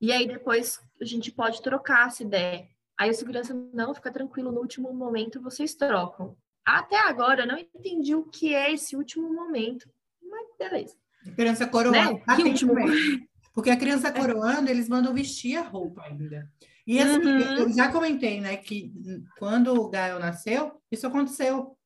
E 0.00 0.10
aí 0.10 0.26
depois 0.26 0.80
a 1.00 1.04
gente 1.04 1.30
pode 1.30 1.60
trocar 1.60 2.10
se 2.10 2.24
der. 2.24 2.70
Aí 3.00 3.08
o 3.08 3.14
segurança, 3.14 3.54
não, 3.72 3.94
fica 3.94 4.12
tranquilo, 4.12 4.52
no 4.52 4.60
último 4.60 4.92
momento 4.92 5.40
vocês 5.40 5.74
trocam. 5.74 6.36
Até 6.62 6.98
agora 6.98 7.44
eu 7.44 7.46
não 7.46 7.56
entendi 7.56 8.14
o 8.14 8.24
que 8.24 8.54
é 8.54 8.74
esse 8.74 8.94
último 8.94 9.32
momento, 9.32 9.88
mas 10.22 10.46
beleza. 10.58 10.98
A 11.26 11.30
criança 11.30 11.66
coroando. 11.66 12.12
Né? 12.12 12.36
Que 12.36 12.42
último 12.42 12.74
momento? 12.74 13.26
Porque 13.54 13.70
a 13.70 13.76
criança 13.78 14.12
coroando, 14.12 14.68
eles 14.68 14.86
mandam 14.86 15.14
vestir 15.14 15.56
a 15.56 15.62
roupa 15.62 16.02
ainda. 16.02 16.46
E 16.86 16.98
assim, 16.98 17.24
uhum. 17.24 17.38
eu 17.38 17.72
já 17.72 17.90
comentei, 17.90 18.38
né, 18.38 18.58
que 18.58 18.92
quando 19.38 19.72
o 19.72 19.88
Gael 19.88 20.18
nasceu, 20.18 20.78
isso 20.92 21.06
aconteceu. 21.06 21.78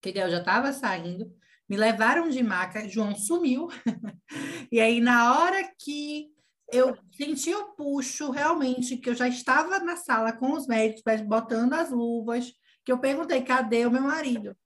Que 0.00 0.12
Gael 0.12 0.30
já 0.30 0.38
estava 0.38 0.72
saindo, 0.72 1.34
me 1.68 1.76
levaram 1.76 2.28
de 2.28 2.44
maca, 2.44 2.88
João 2.88 3.16
sumiu. 3.16 3.66
e 4.70 4.78
aí, 4.78 5.00
na 5.00 5.36
hora 5.36 5.68
que 5.76 6.32
eu 6.72 6.96
senti 7.12 7.54
o 7.54 7.72
puxo, 7.72 8.30
realmente, 8.30 8.96
que 8.96 9.10
eu 9.10 9.14
já 9.14 9.28
estava 9.28 9.78
na 9.80 9.96
sala 9.96 10.32
com 10.32 10.52
os 10.52 10.66
médicos, 10.66 11.20
botando 11.22 11.74
as 11.74 11.90
luvas, 11.90 12.52
que 12.84 12.92
eu 12.92 12.98
perguntei, 12.98 13.42
cadê 13.42 13.86
o 13.86 13.90
meu 13.90 14.02
marido? 14.02 14.56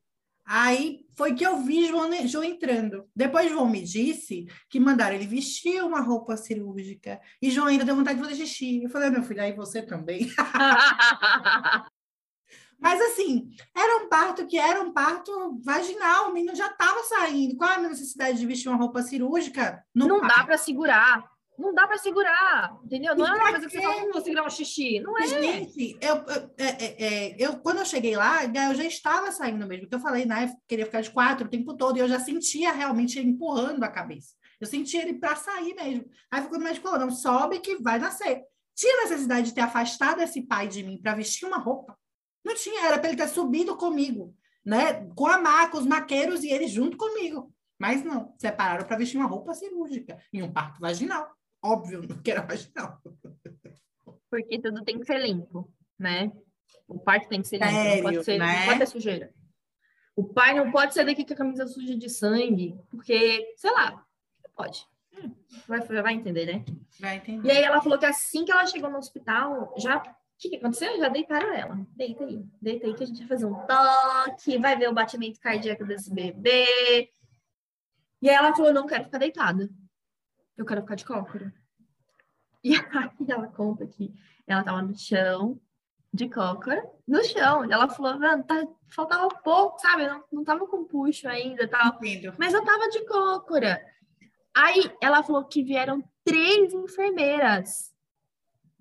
Aí 0.51 1.05
foi 1.15 1.35
que 1.35 1.45
eu 1.47 1.59
vi 1.59 1.87
João, 1.87 2.11
João 2.27 2.43
entrando. 2.43 3.07
Depois 3.15 3.51
João 3.51 3.69
me 3.69 3.83
disse 3.83 4.47
que 4.71 4.81
mandaram 4.81 5.15
ele 5.15 5.27
vestir 5.27 5.85
uma 5.85 6.01
roupa 6.01 6.39
cirúrgica. 6.39 7.21
E 7.43 7.51
João 7.51 7.67
ainda 7.67 7.85
deu 7.85 7.95
vontade 7.95 8.19
de 8.19 8.25
fazer 8.25 8.47
xixi. 8.47 8.83
Eu 8.83 8.89
falei, 8.89 9.11
meu 9.11 9.23
filho, 9.23 9.43
aí 9.43 9.53
você 9.53 9.83
também. 9.83 10.33
Mas 12.81 13.01
assim, 13.01 13.51
era 13.77 14.03
um 14.03 14.09
parto 14.09 14.47
que 14.47 14.57
era 14.57 14.81
um 14.81 14.93
parto 14.93 15.61
vaginal, 15.63 16.31
o 16.31 16.33
menino 16.33 16.57
já 16.57 16.69
estava 16.69 17.03
saindo. 17.03 17.57
Qual 17.57 17.71
a 17.71 17.79
necessidade 17.81 18.39
de 18.39 18.47
vestir 18.47 18.71
uma 18.71 18.79
roupa 18.79 19.03
cirúrgica? 19.03 19.85
Não 19.95 20.21
dá 20.21 20.45
para 20.45 20.57
segurar. 20.57 21.29
Não 21.59 21.75
dá 21.75 21.89
para 21.89 21.99
segurar, 21.99 22.79
entendeu? 22.85 23.17
Não 23.17 23.27
é 23.27 23.33
uma 23.33 23.51
coisa 23.51 23.67
que 23.67 23.73
você 23.73 23.83
fala, 23.83 24.13
vou 24.13 24.23
segurar 24.23 24.47
um 24.47 24.51
xixi. 24.51 25.01
Não 25.01 25.19
é. 25.19 25.27
Gente, 25.27 25.99
eu, 26.01 26.15
eu, 26.15 26.51
é, 26.57 26.67
é, 26.67 27.05
é, 27.05 27.37
eu, 27.37 27.59
quando 27.59 27.79
eu 27.79 27.85
cheguei 27.85 28.17
lá, 28.17 28.45
eu 28.45 28.75
já 28.77 28.85
estava 28.85 29.33
saindo 29.33 29.67
mesmo. 29.67 29.83
Porque 29.83 29.97
eu 29.97 30.01
falei, 30.01 30.25
né? 30.25 30.45
Eu 30.45 30.57
queria 30.69 30.87
ficar 30.87 31.01
de 31.01 31.11
quatro 31.11 31.47
o 31.47 31.51
tempo 31.51 31.77
todo. 31.77 31.97
E 31.97 32.01
eu 32.01 32.09
já 32.09 32.21
sentia 32.21 32.71
realmente 32.71 33.19
ele 33.19 33.31
empurrando 33.31 33.83
a 33.83 33.89
cabeça. 33.89 34.35
Eu 34.61 34.69
sentia 34.69 35.03
ele 35.03 35.15
para 35.15 35.35
sair 35.35 35.75
mesmo. 35.75 36.09
Aí 36.31 36.43
ficou 36.43 36.59
o 36.59 36.63
médico 36.63 36.89
falou: 36.89 37.07
não, 37.07 37.11
sobe 37.11 37.59
que 37.59 37.83
vai 37.83 37.99
nascer. 37.99 38.45
Tinha 38.77 39.03
necessidade 39.03 39.49
de 39.49 39.55
ter 39.55 39.63
afastado 39.63 40.21
esse 40.21 40.43
pai 40.43 40.69
de 40.69 40.85
mim 40.85 41.01
para 41.03 41.17
vestir 41.17 41.45
uma 41.45 41.59
roupa? 41.59 41.99
Não 42.45 42.55
tinha, 42.55 42.87
era 42.87 43.01
para 43.01 43.09
ele 43.09 43.19
ter 43.19 43.29
subido 43.29 43.77
comigo, 43.77 44.33
né? 44.65 45.05
Com 45.17 45.27
a 45.27 45.39
maca, 45.39 45.77
os 45.77 45.87
maqueiros 45.87 46.45
e 46.45 46.51
ele 46.51 46.69
junto 46.69 46.97
comigo. 46.97 47.53
Mas 47.77 48.05
não, 48.05 48.35
separaram 48.39 48.87
para 48.87 48.97
vestir 48.97 49.19
uma 49.19 49.29
roupa 49.29 49.55
cirúrgica 49.55 50.19
em 50.33 50.43
um 50.43 50.53
parto 50.53 50.81
vaginal. 50.81 51.38
Óbvio 51.63 52.07
que 52.23 52.31
era 52.31 52.43
vaginal. 52.43 53.01
Porque 54.31 54.61
tudo 54.61 54.85
tem 54.85 54.99
que 54.99 55.07
ser 55.07 55.21
limpo, 55.21 55.73
né? 55.99 56.33
O 56.87 56.99
parto 56.99 57.29
tem 57.29 57.43
que 57.43 57.49
ser 57.49 57.59
limpo, 57.59 57.73
Sério, 57.73 57.97
não, 57.97 58.03
pode 58.03 58.25
ser, 58.25 58.39
né? 58.39 58.59
não 58.59 58.67
pode 58.67 58.79
ter 58.79 58.87
sujeira. 58.87 59.35
O 60.15 60.25
pai 60.25 60.55
não 60.55 60.71
pode 60.71 60.95
ser 60.95 61.05
daqui 61.05 61.25
com 61.25 61.33
a 61.33 61.37
camisa 61.37 61.67
suja 61.67 61.97
de 61.97 62.09
sangue, 62.09 62.79
porque, 62.91 63.55
sei 63.57 63.71
lá, 63.73 64.05
pode. 64.57 64.87
Vai, 65.67 65.81
vai 65.81 66.15
entender, 66.15 66.47
né? 66.47 66.65
Vai 67.01 67.17
entender. 67.17 67.47
E 67.47 67.51
aí 67.51 67.63
ela 67.63 67.81
falou 67.81 67.99
que 67.99 68.07
assim 68.07 68.45
que 68.45 68.53
ela 68.53 68.67
chegou 68.67 68.91
no 68.91 68.99
hospital, 68.99 69.75
já 69.79 69.99
o 69.99 70.41
que, 70.41 70.51
que 70.51 70.57
aconteceu? 70.57 70.97
Já 70.99 71.09
deitaram 71.09 71.53
ela. 71.53 71.87
Deita 71.97 72.25
aí, 72.25 72.45
deita 72.63 72.87
aí 72.87 72.95
que 72.95 73.03
a 73.03 73.07
gente 73.07 73.19
vai 73.19 73.29
fazer 73.29 73.47
um 73.47 73.55
toque, 73.67 74.59
vai 74.59 74.77
ver 74.77 74.89
o 74.89 74.95
batimento 74.95 75.41
cardíaco 75.41 75.85
desse 75.85 76.15
bebê. 76.15 77.11
E 78.23 78.29
aí 78.29 78.37
ela 78.37 78.55
falou: 78.55 78.73
não 78.73 78.87
quero 78.87 79.05
ficar 79.05 79.19
deitada. 79.19 79.69
Eu 80.59 80.67
quero 80.67 80.83
ficar 80.83 80.97
de 80.97 81.05
cócora. 81.05 81.55
E 82.63 82.75
aí 82.75 82.83
ela 83.29 83.47
conta 83.47 83.87
que 83.87 84.13
ela 84.47 84.65
tava 84.65 84.83
no 84.83 84.95
chão, 84.99 85.59
de 86.13 86.29
cócora, 86.29 86.85
no 87.07 87.23
chão. 87.23 87.65
E 87.65 87.73
ela 87.73 87.89
falou, 87.89 88.19
mano, 88.19 88.43
tá, 88.43 88.67
faltava 88.89 89.29
pouco, 89.29 89.79
sabe? 89.79 90.05
Eu 90.05 90.15
não, 90.15 90.25
não 90.33 90.45
tava 90.45 90.67
com 90.67 90.85
puxo 90.85 91.29
ainda 91.29 91.69
tal. 91.69 91.95
Entendo. 92.03 92.35
Mas 92.37 92.53
eu 92.53 92.65
tava 92.65 92.89
de 92.89 93.07
cócora. 93.07 93.81
Aí 94.55 94.91
ela 95.01 95.23
falou 95.23 95.45
que 95.45 95.63
vieram 95.63 96.03
três 96.25 96.75
enfermeiras 96.75 97.95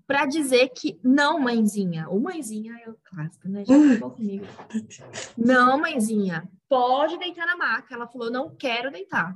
para 0.07 0.25
dizer 0.25 0.69
que 0.69 0.99
não, 1.03 1.37
mãezinha, 1.37 2.09
o 2.09 2.19
mãezinha 2.19 2.73
é 2.83 2.89
o 2.89 2.97
clássico, 3.03 3.47
né? 3.49 3.63
Já 3.65 3.99
comigo. 4.09 4.45
Não, 5.37 5.77
mãezinha, 5.77 6.49
pode 6.69 7.17
deitar 7.19 7.45
na 7.45 7.57
maca. 7.57 7.93
Ela 7.93 8.07
falou, 8.07 8.31
não 8.31 8.55
quero 8.55 8.89
deitar. 8.89 9.35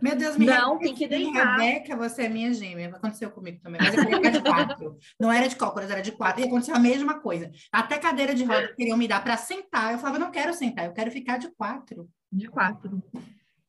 Meu 0.00 0.16
Deus, 0.16 0.36
me 0.36 0.46
Não, 0.46 0.78
tem 0.78 0.94
que 0.94 1.06
deitar. 1.06 1.56
Rebeca, 1.58 1.96
você 1.96 2.22
é 2.24 2.28
minha 2.28 2.52
gêmea. 2.52 2.88
Aconteceu 2.88 3.30
comigo 3.30 3.60
também, 3.62 3.80
mas 3.82 3.94
eu 3.94 4.04
queria 4.04 4.16
ficar 4.16 4.30
de 4.30 4.42
quatro. 4.42 4.98
Não 5.18 5.32
era 5.32 5.48
de 5.48 5.56
cócoras, 5.56 5.90
era 5.90 6.00
de 6.00 6.12
quatro. 6.12 6.42
E 6.42 6.46
aconteceu 6.46 6.74
a 6.74 6.78
mesma 6.78 7.20
coisa. 7.20 7.50
Até 7.72 7.98
cadeira 7.98 8.34
de 8.34 8.44
roda 8.44 8.74
queriam 8.74 8.96
me 8.98 9.08
dar 9.08 9.22
para 9.22 9.36
sentar. 9.36 9.92
Eu 9.92 9.98
falava, 9.98 10.18
não 10.18 10.30
quero 10.30 10.52
sentar, 10.52 10.86
eu 10.86 10.92
quero 10.92 11.10
ficar 11.10 11.38
de 11.38 11.48
quatro. 11.50 12.08
De 12.30 12.48
quatro. 12.48 13.02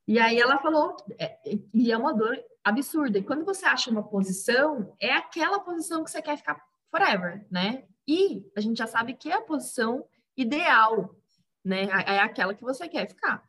E 0.07 0.17
aí 0.17 0.39
ela 0.39 0.57
falou, 0.57 0.97
é, 1.19 1.37
e 1.73 1.91
é 1.91 1.97
uma 1.97 2.13
dor 2.13 2.37
absurda. 2.63 3.19
E 3.19 3.23
quando 3.23 3.45
você 3.45 3.65
acha 3.65 3.91
uma 3.91 4.03
posição, 4.03 4.95
é 4.99 5.13
aquela 5.13 5.59
posição 5.59 6.03
que 6.03 6.11
você 6.11 6.21
quer 6.21 6.37
ficar 6.37 6.59
forever, 6.89 7.45
né? 7.49 7.83
E 8.07 8.43
a 8.57 8.59
gente 8.59 8.77
já 8.77 8.87
sabe 8.87 9.13
que 9.13 9.29
é 9.29 9.35
a 9.35 9.41
posição 9.41 10.03
ideal, 10.35 11.15
né? 11.63 11.83
É 12.07 12.19
aquela 12.19 12.55
que 12.55 12.63
você 12.63 12.87
quer 12.87 13.07
ficar. 13.07 13.43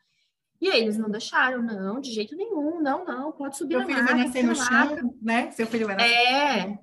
E 0.61 0.69
aí 0.69 0.83
eles 0.83 0.99
não 0.99 1.09
deixaram, 1.09 1.63
não, 1.63 2.01
de 2.01 2.13
jeito 2.13 2.37
nenhum, 2.37 2.81
não, 2.83 3.05
não, 3.05 3.33
pode 3.33 3.57
subir 3.57 3.75
Seu 3.75 3.81
na 3.81 3.87
filho 3.87 4.03
maca, 4.03 4.15
vai 4.15 4.25
nascer 4.25 4.43
no 4.43 4.55
chão, 4.55 5.19
né? 5.23 5.51
Seu 5.53 5.67
filho 5.67 5.87
vai 5.87 5.97
nascer. 5.97 6.13
É, 6.13 6.79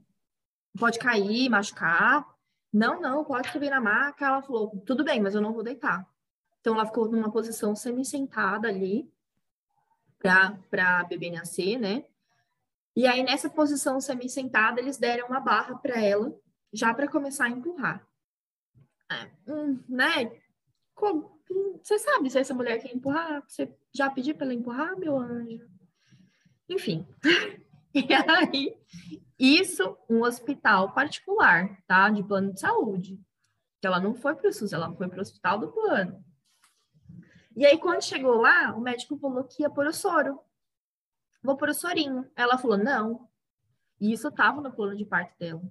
pode 0.78 0.98
cair, 0.98 1.48
machucar. 1.48 2.26
Não, 2.74 3.00
não, 3.00 3.24
pode 3.24 3.52
subir 3.52 3.70
na 3.70 3.80
maca. 3.80 4.26
Ela 4.26 4.42
falou, 4.42 4.82
tudo 4.86 5.04
bem, 5.04 5.22
mas 5.22 5.36
eu 5.36 5.42
não 5.42 5.54
vou 5.54 5.64
deitar. 5.64 6.08
Então 6.60 6.74
ela 6.74 6.88
ficou 6.88 7.08
numa 7.08 7.32
posição 7.32 7.76
semi-sentada 7.76 8.68
ali 8.68 9.10
para 10.20 11.04
bebê 11.04 11.30
nascer, 11.30 11.78
né? 11.78 12.04
E 12.96 13.06
aí 13.06 13.22
nessa 13.22 13.48
posição 13.48 14.02
semi-sentada 14.02 14.82
eles 14.82 14.98
deram 14.98 15.28
uma 15.28 15.40
barra 15.40 15.76
para 15.78 16.02
ela, 16.02 16.36
já 16.74 16.94
para 16.94 17.08
começar 17.08 17.46
a 17.46 17.50
empurrar. 17.50 18.06
É, 19.10 19.52
hum, 19.52 19.80
né? 19.88 20.32
Como, 20.96 21.37
você 21.82 21.98
sabe 22.00 22.30
se 22.30 22.40
essa 22.40 22.54
mulher 22.54 22.82
quer 22.82 22.94
empurrar? 22.94 23.44
Você 23.48 23.74
já 23.94 24.10
pediu 24.10 24.36
para 24.36 24.46
ela 24.46 24.54
empurrar, 24.54 24.98
meu 24.98 25.18
anjo? 25.18 25.68
Enfim. 26.70 27.08
e 27.94 28.08
aí, 28.14 28.78
isso 29.40 29.98
um 30.10 30.24
hospital 30.24 30.94
particular, 30.94 31.82
tá? 31.88 32.10
De 32.10 32.24
plano 32.24 32.54
de 32.54 32.60
saúde. 32.60 33.20
Que 33.80 33.88
ela 33.88 34.00
não 34.00 34.14
foi 34.14 34.36
para 34.36 34.50
o 34.50 34.54
SUS, 34.54 34.74
ela 34.74 34.94
foi 34.96 35.08
para 35.08 35.20
o 35.20 35.22
hospital 35.22 35.60
do 35.60 35.72
plano. 35.72 36.24
E 37.56 37.66
aí, 37.66 37.78
quando 37.78 38.04
chegou 38.04 38.42
lá, 38.42 38.76
o 38.76 38.82
médico 38.82 39.18
falou 39.18 39.44
que 39.44 39.64
ia 39.64 39.70
pôr 39.70 39.88
o 39.88 39.94
soro. 39.94 40.40
Vou 41.42 41.56
pôr 41.56 41.70
o 41.70 41.74
sorinho. 41.74 42.30
Ela 42.36 42.58
falou, 42.58 42.78
não. 42.78 43.28
E 44.00 44.12
isso 44.12 44.28
estava 44.28 44.62
no 44.62 44.72
plano 44.72 44.96
de 44.96 45.06
parto 45.06 45.34
dela. 45.40 45.62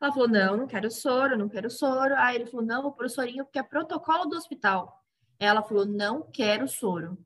Ela 0.00 0.12
falou, 0.12 0.28
não, 0.28 0.56
não 0.56 0.66
quero 0.66 0.90
soro, 0.90 1.36
não 1.36 1.48
quero 1.48 1.70
soro. 1.70 2.14
Aí 2.16 2.36
ele 2.36 2.46
falou, 2.46 2.64
não, 2.64 2.82
vou 2.82 2.92
pôr 2.92 3.06
o 3.06 3.10
sorinho 3.10 3.44
porque 3.44 3.58
é 3.58 3.62
protocolo 3.62 4.26
do 4.26 4.36
hospital. 4.36 5.00
Ela 5.40 5.62
falou: 5.62 5.86
não 5.86 6.22
quero 6.22 6.68
soro. 6.68 7.16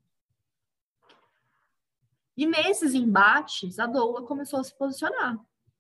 E 2.37 2.47
nesses 2.47 2.95
embates, 2.95 3.79
a 3.81 3.87
doula 3.87 4.25
começou 4.25 4.61
a 4.61 4.65
se 4.65 4.75
posicionar. 4.77 5.37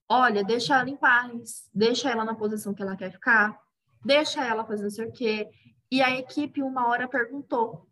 Olha, 0.08 0.42
deixa 0.42 0.78
ela 0.78 0.90
em 0.90 0.96
paz, 0.96 1.70
deixa 1.72 2.10
ela 2.10 2.24
na 2.24 2.34
posição 2.34 2.74
que 2.74 2.82
ela 2.82 2.96
quer 2.96 3.10
ficar, 3.12 3.58
deixa 4.04 4.44
ela 4.44 4.64
fazer 4.64 4.82
não 4.82 4.90
sei 4.90 5.06
o 5.06 5.12
quê. 5.12 5.50
E 5.90 6.02
a 6.02 6.10
equipe, 6.10 6.60
uma 6.60 6.88
hora, 6.88 7.08
perguntou: 7.08 7.88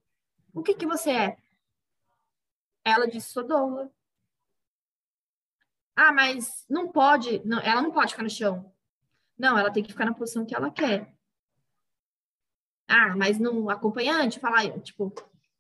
o 0.53 0.63
que, 0.63 0.75
que 0.75 0.87
você 0.87 1.13
é? 1.13 1.37
Ela 2.85 3.07
disse: 3.07 3.33
sou 3.33 3.47
doula. 3.47 3.93
Ah, 5.95 6.13
mas 6.13 6.65
não 6.69 6.91
pode, 6.91 7.41
não, 7.45 7.61
ela 7.61 7.81
não 7.81 7.93
pode 7.93 8.13
ficar 8.13 8.25
no 8.25 8.31
chão. 8.31 8.72
Não, 9.43 9.59
ela 9.59 9.73
tem 9.73 9.83
que 9.83 9.91
ficar 9.91 10.05
na 10.05 10.15
posição 10.15 10.47
que 10.47 10.55
ela 10.55 10.71
quer. 10.71 11.13
Ah, 12.87 13.17
mas 13.17 13.41
no 13.41 13.69
acompanhante, 13.69 14.39
falar, 14.39 14.71
tipo, 14.83 15.13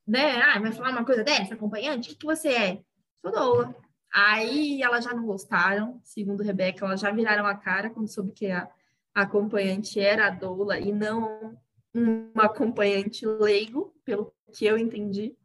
né? 0.07 0.41
Ah, 0.41 0.61
vai 0.61 0.71
falar 0.71 0.91
uma 0.91 1.05
coisa 1.05 1.25
dessa, 1.25 1.55
acompanhante? 1.55 2.07
O 2.07 2.13
que, 2.13 2.19
que 2.19 2.25
você 2.25 2.49
é? 2.51 2.83
Sou 3.21 3.33
doula. 3.33 3.75
Aí 4.15 4.81
elas 4.81 5.05
já 5.05 5.13
não 5.13 5.27
gostaram, 5.27 6.01
segundo 6.05 6.45
Rebeca, 6.45 6.85
elas 6.87 7.01
já 7.01 7.11
viraram 7.11 7.45
a 7.45 7.57
cara 7.57 7.91
quando 7.91 8.07
soube 8.07 8.31
que 8.31 8.53
a, 8.53 8.71
acompanhante 9.13 9.99
era 9.99 10.29
a 10.29 10.31
doula 10.31 10.79
e 10.79 10.93
não 10.93 11.59
uma 11.93 12.45
acompanhante 12.45 13.27
leigo, 13.27 13.93
pelo 14.05 14.33
que 14.53 14.65
eu 14.65 14.79
entendi. 14.79 15.37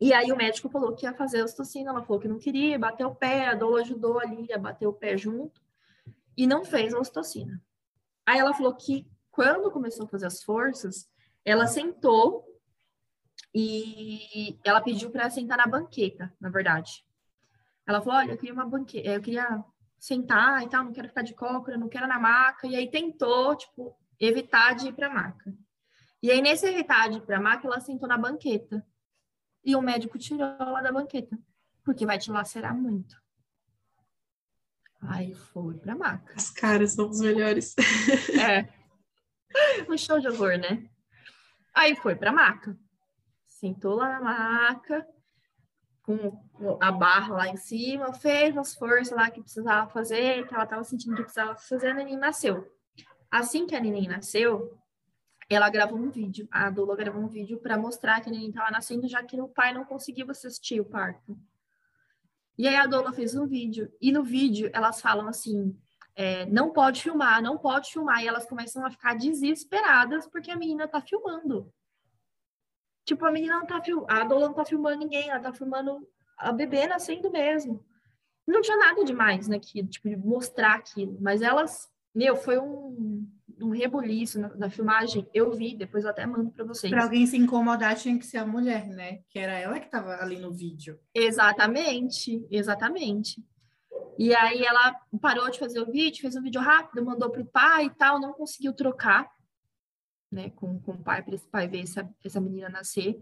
E 0.00 0.12
aí 0.12 0.32
o 0.32 0.36
médico 0.36 0.68
falou 0.68 0.96
que 0.96 1.06
ia 1.06 1.14
fazer 1.14 1.42
a 1.42 1.44
ostocina, 1.44 1.90
ela 1.90 2.02
falou 2.02 2.20
que 2.20 2.26
não 2.26 2.40
queria, 2.40 2.76
bateu 2.76 3.06
o 3.06 3.14
pé, 3.14 3.46
a 3.46 3.54
doula 3.54 3.82
ajudou 3.82 4.18
ali 4.18 4.52
a 4.52 4.58
bater 4.58 4.88
o 4.88 4.92
pé 4.92 5.16
junto 5.16 5.69
e 6.36 6.46
não 6.46 6.64
fez 6.64 6.94
a 6.94 6.98
ostocina. 6.98 7.62
Aí 8.26 8.38
ela 8.38 8.54
falou 8.54 8.74
que 8.74 9.06
quando 9.30 9.70
começou 9.70 10.06
a 10.06 10.08
fazer 10.08 10.26
as 10.26 10.42
forças, 10.42 11.08
ela 11.44 11.66
sentou 11.66 12.44
e 13.54 14.58
ela 14.64 14.80
pediu 14.80 15.10
para 15.10 15.30
sentar 15.30 15.58
na 15.58 15.66
banqueta, 15.66 16.32
na 16.40 16.48
verdade. 16.48 17.04
Ela 17.86 18.00
falou: 18.00 18.18
Olha, 18.18 18.32
eu 18.32 18.36
queria 18.36 18.54
uma 18.54 18.66
banqueta, 18.66 19.08
eu 19.08 19.20
queria 19.20 19.64
sentar 19.98 20.62
e 20.62 20.68
tal, 20.68 20.84
não 20.84 20.92
quero 20.92 21.08
ficar 21.08 21.22
de 21.22 21.34
cócora, 21.34 21.76
não 21.76 21.88
quero 21.88 22.06
na 22.06 22.18
maca. 22.18 22.66
E 22.66 22.76
aí 22.76 22.90
tentou, 22.90 23.56
tipo, 23.56 23.96
evitar 24.18 24.74
de 24.74 24.88
ir 24.88 24.92
para 24.92 25.12
maca. 25.12 25.54
E 26.22 26.30
aí, 26.30 26.40
nesse 26.42 26.66
evitar 26.66 27.08
de 27.08 27.18
ir 27.18 27.22
para 27.22 27.40
maca, 27.40 27.66
ela 27.66 27.80
sentou 27.80 28.08
na 28.08 28.16
banqueta. 28.16 28.86
E 29.64 29.74
o 29.74 29.82
médico 29.82 30.18
tirou 30.18 30.46
ela 30.58 30.80
da 30.80 30.92
banqueta, 30.92 31.38
porque 31.84 32.06
vai 32.06 32.18
te 32.18 32.30
lacerar 32.30 32.74
muito. 32.74 33.20
Aí 35.02 35.34
foi 35.34 35.78
para 35.78 35.94
a 35.94 35.96
maca. 35.96 36.34
Os 36.36 36.50
caras 36.50 36.92
são 36.92 37.08
os 37.08 37.20
melhores. 37.20 37.74
É. 38.38 38.68
um 39.88 39.96
show 39.96 40.20
de 40.20 40.28
horror, 40.28 40.58
né? 40.58 40.88
Aí 41.74 41.96
foi 41.96 42.14
pra 42.14 42.32
maca. 42.32 42.76
Sentou 43.46 43.94
lá 43.94 44.08
na 44.08 44.20
maca, 44.20 45.06
com 46.02 46.78
a 46.80 46.90
barra 46.90 47.34
lá 47.34 47.48
em 47.48 47.56
cima, 47.56 48.12
fez 48.12 48.56
as 48.56 48.74
forças 48.74 49.16
lá 49.16 49.30
que 49.30 49.40
precisava 49.40 49.88
fazer, 49.90 50.46
que 50.46 50.54
ela 50.54 50.64
estava 50.64 50.84
sentindo 50.84 51.16
que 51.16 51.22
precisava 51.22 51.54
fazer, 51.56 51.88
a 51.88 51.94
neném 51.94 52.16
nasceu. 52.16 52.66
Assim 53.30 53.66
que 53.66 53.74
a 53.74 53.80
neném 53.80 54.08
nasceu, 54.08 54.76
ela 55.48 55.68
gravou 55.68 55.98
um 55.98 56.10
vídeo, 56.10 56.48
a 56.50 56.70
doula 56.70 56.96
gravou 56.96 57.22
um 57.22 57.28
vídeo 57.28 57.58
para 57.58 57.78
mostrar 57.78 58.20
que 58.20 58.28
a 58.28 58.32
neném 58.32 58.48
estava 58.48 58.70
nascendo, 58.70 59.08
já 59.08 59.22
que 59.22 59.40
o 59.40 59.48
pai 59.48 59.72
não 59.72 59.84
conseguiu 59.84 60.30
assistir 60.30 60.80
o 60.80 60.84
parto. 60.84 61.38
E 62.60 62.68
aí 62.68 62.76
a 62.76 62.86
doula 62.86 63.10
fez 63.10 63.34
um 63.34 63.46
vídeo, 63.46 63.90
e 63.98 64.12
no 64.12 64.22
vídeo 64.22 64.68
elas 64.74 65.00
falam 65.00 65.26
assim: 65.26 65.74
é, 66.14 66.44
não 66.44 66.74
pode 66.74 67.02
filmar, 67.02 67.40
não 67.42 67.56
pode 67.56 67.90
filmar. 67.90 68.22
E 68.22 68.28
elas 68.28 68.44
começam 68.44 68.84
a 68.84 68.90
ficar 68.90 69.14
desesperadas 69.14 70.26
porque 70.26 70.50
a 70.50 70.56
menina 70.56 70.86
tá 70.86 71.00
filmando. 71.00 71.72
Tipo, 73.02 73.24
a 73.24 73.32
menina 73.32 73.58
não 73.58 73.64
tá 73.64 73.82
filmando, 73.82 74.12
a 74.12 74.24
Dola 74.24 74.48
não 74.48 74.54
tá 74.54 74.66
filmando 74.66 74.98
ninguém, 74.98 75.30
ela 75.30 75.40
tá 75.40 75.54
filmando 75.54 76.06
a 76.36 76.52
bebê 76.52 76.86
nascendo 76.86 77.30
mesmo. 77.30 77.82
Não 78.46 78.60
tinha 78.60 78.76
nada 78.76 79.06
demais 79.06 79.48
naquilo, 79.48 79.88
tipo, 79.88 80.10
de 80.10 80.16
mostrar 80.18 80.74
aquilo. 80.74 81.16
Mas 81.18 81.40
elas, 81.40 81.90
meu, 82.14 82.36
foi 82.36 82.58
um, 82.58 83.26
um 83.66 83.70
rebuliço 83.70 84.40
na, 84.40 84.48
na 84.56 84.70
filmagem. 84.70 85.28
Eu 85.32 85.52
vi, 85.52 85.76
depois 85.76 86.04
eu 86.04 86.10
até 86.10 86.26
mando 86.26 86.50
para 86.50 86.64
vocês. 86.64 86.90
Para 86.90 87.04
alguém 87.04 87.26
se 87.26 87.36
incomodar, 87.36 87.96
tinha 87.96 88.18
que 88.18 88.26
ser 88.26 88.38
a 88.38 88.46
mulher, 88.46 88.86
né? 88.88 89.20
Que 89.28 89.38
era 89.38 89.58
ela 89.58 89.78
que 89.80 89.90
tava 89.90 90.14
ali 90.16 90.38
no 90.38 90.52
vídeo. 90.52 90.98
Exatamente, 91.14 92.46
exatamente. 92.50 93.44
E 94.18 94.34
aí 94.34 94.62
ela 94.62 94.94
parou 95.20 95.50
de 95.50 95.58
fazer 95.58 95.80
o 95.80 95.90
vídeo, 95.90 96.20
fez 96.20 96.36
um 96.36 96.42
vídeo 96.42 96.60
rápido, 96.60 97.04
mandou 97.04 97.30
para 97.30 97.42
o 97.42 97.46
pai 97.46 97.86
e 97.86 97.90
tal, 97.90 98.20
não 98.20 98.32
conseguiu 98.32 98.72
trocar 98.72 99.30
né, 100.30 100.50
com, 100.50 100.78
com 100.80 100.92
o 100.92 101.02
pai, 101.02 101.22
para 101.22 101.34
esse 101.34 101.48
pai 101.48 101.66
ver 101.66 101.82
essa, 101.82 102.08
essa 102.24 102.40
menina 102.40 102.68
nascer. 102.68 103.20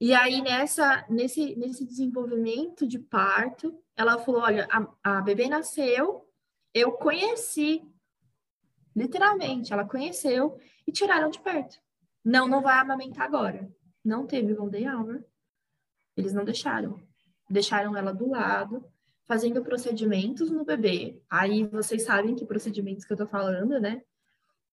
E 0.00 0.14
aí, 0.14 0.40
nessa, 0.42 1.04
nesse, 1.08 1.56
nesse 1.56 1.84
desenvolvimento 1.84 2.86
de 2.86 2.98
parto, 2.98 3.74
ela 3.96 4.18
falou: 4.18 4.42
olha, 4.42 4.68
a, 4.70 5.18
a 5.18 5.20
bebê 5.22 5.48
nasceu, 5.48 6.24
eu 6.72 6.92
conheci, 6.92 7.82
literalmente, 8.98 9.72
ela 9.72 9.84
conheceu 9.84 10.58
e 10.86 10.90
tiraram 10.90 11.30
de 11.30 11.40
perto. 11.40 11.78
Não, 12.24 12.48
não 12.48 12.60
vai 12.60 12.78
amamentar 12.78 13.24
agora. 13.24 13.70
Não 14.04 14.26
teve 14.26 14.54
Golden 14.54 14.90
Hour. 14.90 15.24
Eles 16.16 16.34
não 16.34 16.44
deixaram. 16.44 17.00
Deixaram 17.48 17.96
ela 17.96 18.12
do 18.12 18.30
lado 18.30 18.84
fazendo 19.24 19.62
procedimentos 19.62 20.50
no 20.50 20.64
bebê. 20.64 21.22
Aí 21.30 21.64
vocês 21.64 22.02
sabem 22.02 22.34
que 22.34 22.44
procedimentos 22.44 23.04
que 23.04 23.12
eu 23.12 23.16
tô 23.16 23.26
falando, 23.26 23.78
né? 23.78 24.02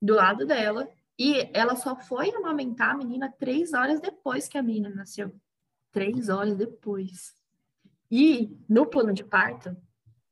Do 0.02 0.16
lado 0.16 0.46
dela. 0.46 0.90
E 1.18 1.50
ela 1.54 1.76
só 1.76 1.96
foi 1.96 2.34
amamentar 2.34 2.92
a 2.92 2.98
menina 2.98 3.34
três 3.38 3.74
horas 3.74 4.00
depois 4.02 4.48
que 4.48 4.58
a 4.58 4.64
menina 4.64 4.90
nasceu. 4.90 5.34
Três 5.92 6.30
horas 6.30 6.58
depois. 6.58 7.36
E 8.10 8.58
no 8.68 8.86
plano 8.86 9.14
de 9.14 9.24
parto, 9.24 9.76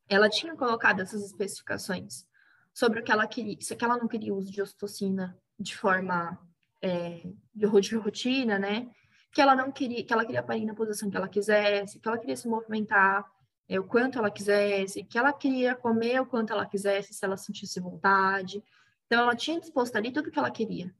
ela 0.10 0.30
tinha 0.30 0.56
colocado 0.56 1.02
essas 1.02 1.24
especificações 1.24 2.26
sobre 2.74 3.00
o 3.00 3.04
que 3.04 3.12
ela 3.12 3.28
queria, 3.28 3.58
se 3.62 3.78
ela 3.80 3.98
não 3.98 4.08
queria 4.08 4.34
uso 4.34 4.52
de 4.52 4.62
ostocina 4.62 5.38
de 5.60 5.76
forma 5.76 6.40
é, 6.82 7.22
de 7.54 7.66
rotina, 7.96 8.58
né? 8.60 8.90
Que 9.32 9.42
ela 9.42 9.56
não 9.56 9.72
queria, 9.72 10.04
que 10.04 10.12
ela 10.12 10.26
queria 10.26 10.44
parir 10.44 10.66
na 10.66 10.74
posição 10.74 11.10
que 11.10 11.18
ela 11.18 11.30
quisesse, 11.30 12.00
que 12.00 12.08
ela 12.08 12.18
queria 12.18 12.36
se 12.36 12.48
movimentar 12.48 13.26
é, 13.70 13.80
o 13.80 13.84
quanto 13.84 14.18
ela 14.20 14.30
quisesse, 14.30 15.04
que 15.04 15.18
ela 15.18 15.32
queria 15.32 15.76
comer 15.76 16.22
o 16.22 16.26
quanto 16.26 16.52
ela 16.52 16.66
quisesse, 16.66 17.14
se 17.14 17.24
ela 17.24 17.38
sentisse 17.38 17.80
vontade. 17.80 18.64
Então, 19.06 19.22
ela 19.22 19.36
tinha 19.36 19.60
disposto 19.60 19.96
ali 19.96 20.12
tudo 20.12 20.32
que 20.32 20.40
ela 20.40 20.52
queria. 20.52 20.94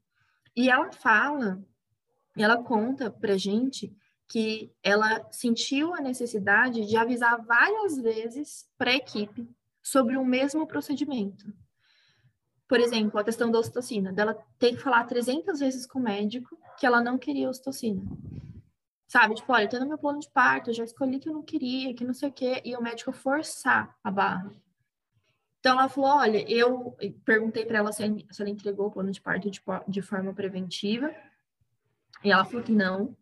E 0.56 0.70
ela 0.70 0.90
fala, 0.92 1.62
ela 2.36 2.62
conta 2.62 3.10
pra 3.10 3.36
gente 3.36 3.94
que 4.28 4.72
ela 4.82 5.26
sentiu 5.30 5.94
a 5.94 6.00
necessidade 6.00 6.86
de 6.86 6.96
avisar 6.96 7.44
várias 7.44 7.98
vezes 7.98 8.66
para 8.78 8.90
a 8.90 8.96
equipe 8.96 9.48
sobre 9.82 10.16
o 10.16 10.24
mesmo 10.24 10.66
procedimento. 10.66 11.52
Por 12.66 12.80
exemplo, 12.80 13.20
a 13.20 13.24
questão 13.24 13.50
da 13.50 13.58
ocitocina, 13.58 14.12
dela 14.12 14.38
ter 14.58 14.72
que 14.72 14.82
falar 14.82 15.04
300 15.04 15.60
vezes 15.60 15.86
com 15.86 15.98
o 15.98 16.02
médico 16.02 16.58
que 16.78 16.86
ela 16.86 17.00
não 17.00 17.18
queria 17.18 17.48
ocitocina. 17.48 18.02
Sabe, 19.06 19.34
tipo, 19.34 19.52
olha, 19.52 19.68
tô 19.68 19.78
no 19.78 19.86
meu 19.86 19.98
plano 19.98 20.18
de 20.18 20.28
parto, 20.30 20.70
eu 20.70 20.74
já 20.74 20.82
escolhi 20.82 21.18
que 21.18 21.28
eu 21.28 21.34
não 21.34 21.42
queria, 21.42 21.94
que 21.94 22.04
não 22.04 22.14
sei 22.14 22.30
o 22.30 22.32
quê, 22.32 22.60
e 22.64 22.74
o 22.74 22.82
médico 22.82 23.12
forçar 23.12 23.96
a 24.02 24.10
barra. 24.10 24.50
Então 25.60 25.78
ela 25.78 25.88
falou, 25.88 26.10
olha, 26.10 26.44
eu 26.50 26.96
perguntei 27.24 27.64
para 27.64 27.78
ela 27.78 27.92
se, 27.92 28.02
ela 28.02 28.50
entregou 28.50 28.88
o 28.88 28.90
plano 28.90 29.12
de 29.12 29.20
parto 29.20 29.48
de 29.86 30.02
forma 30.02 30.34
preventiva, 30.34 31.14
e 32.24 32.32
ela 32.32 32.44
falou 32.44 32.62
que 32.62 32.72
não, 32.72 33.16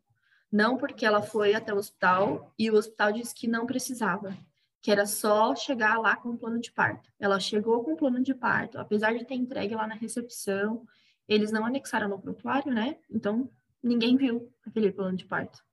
não 0.50 0.76
porque 0.76 1.04
ela 1.04 1.22
foi 1.22 1.54
até 1.54 1.72
o 1.74 1.78
hospital 1.78 2.52
e 2.58 2.70
o 2.70 2.74
hospital 2.74 3.12
disse 3.12 3.34
que 3.34 3.48
não 3.48 3.66
precisava, 3.66 4.36
que 4.82 4.90
era 4.90 5.06
só 5.06 5.54
chegar 5.54 5.98
lá 5.98 6.16
com 6.16 6.30
o 6.30 6.36
plano 6.36 6.60
de 6.60 6.72
parto. 6.72 7.08
Ela 7.18 7.38
chegou 7.38 7.84
com 7.84 7.92
o 7.92 7.96
plano 7.96 8.20
de 8.20 8.34
parto, 8.34 8.78
apesar 8.78 9.16
de 9.16 9.24
ter 9.24 9.34
entregue 9.34 9.74
lá 9.74 9.86
na 9.86 9.94
recepção, 9.94 10.84
eles 11.28 11.52
não 11.52 11.64
anexaram 11.64 12.08
no 12.08 12.20
prontuário, 12.20 12.72
né? 12.72 12.98
Então 13.08 13.48
ninguém 13.82 14.16
viu 14.16 14.52
aquele 14.66 14.92
plano 14.92 15.16
de 15.16 15.24
parto. 15.24 15.64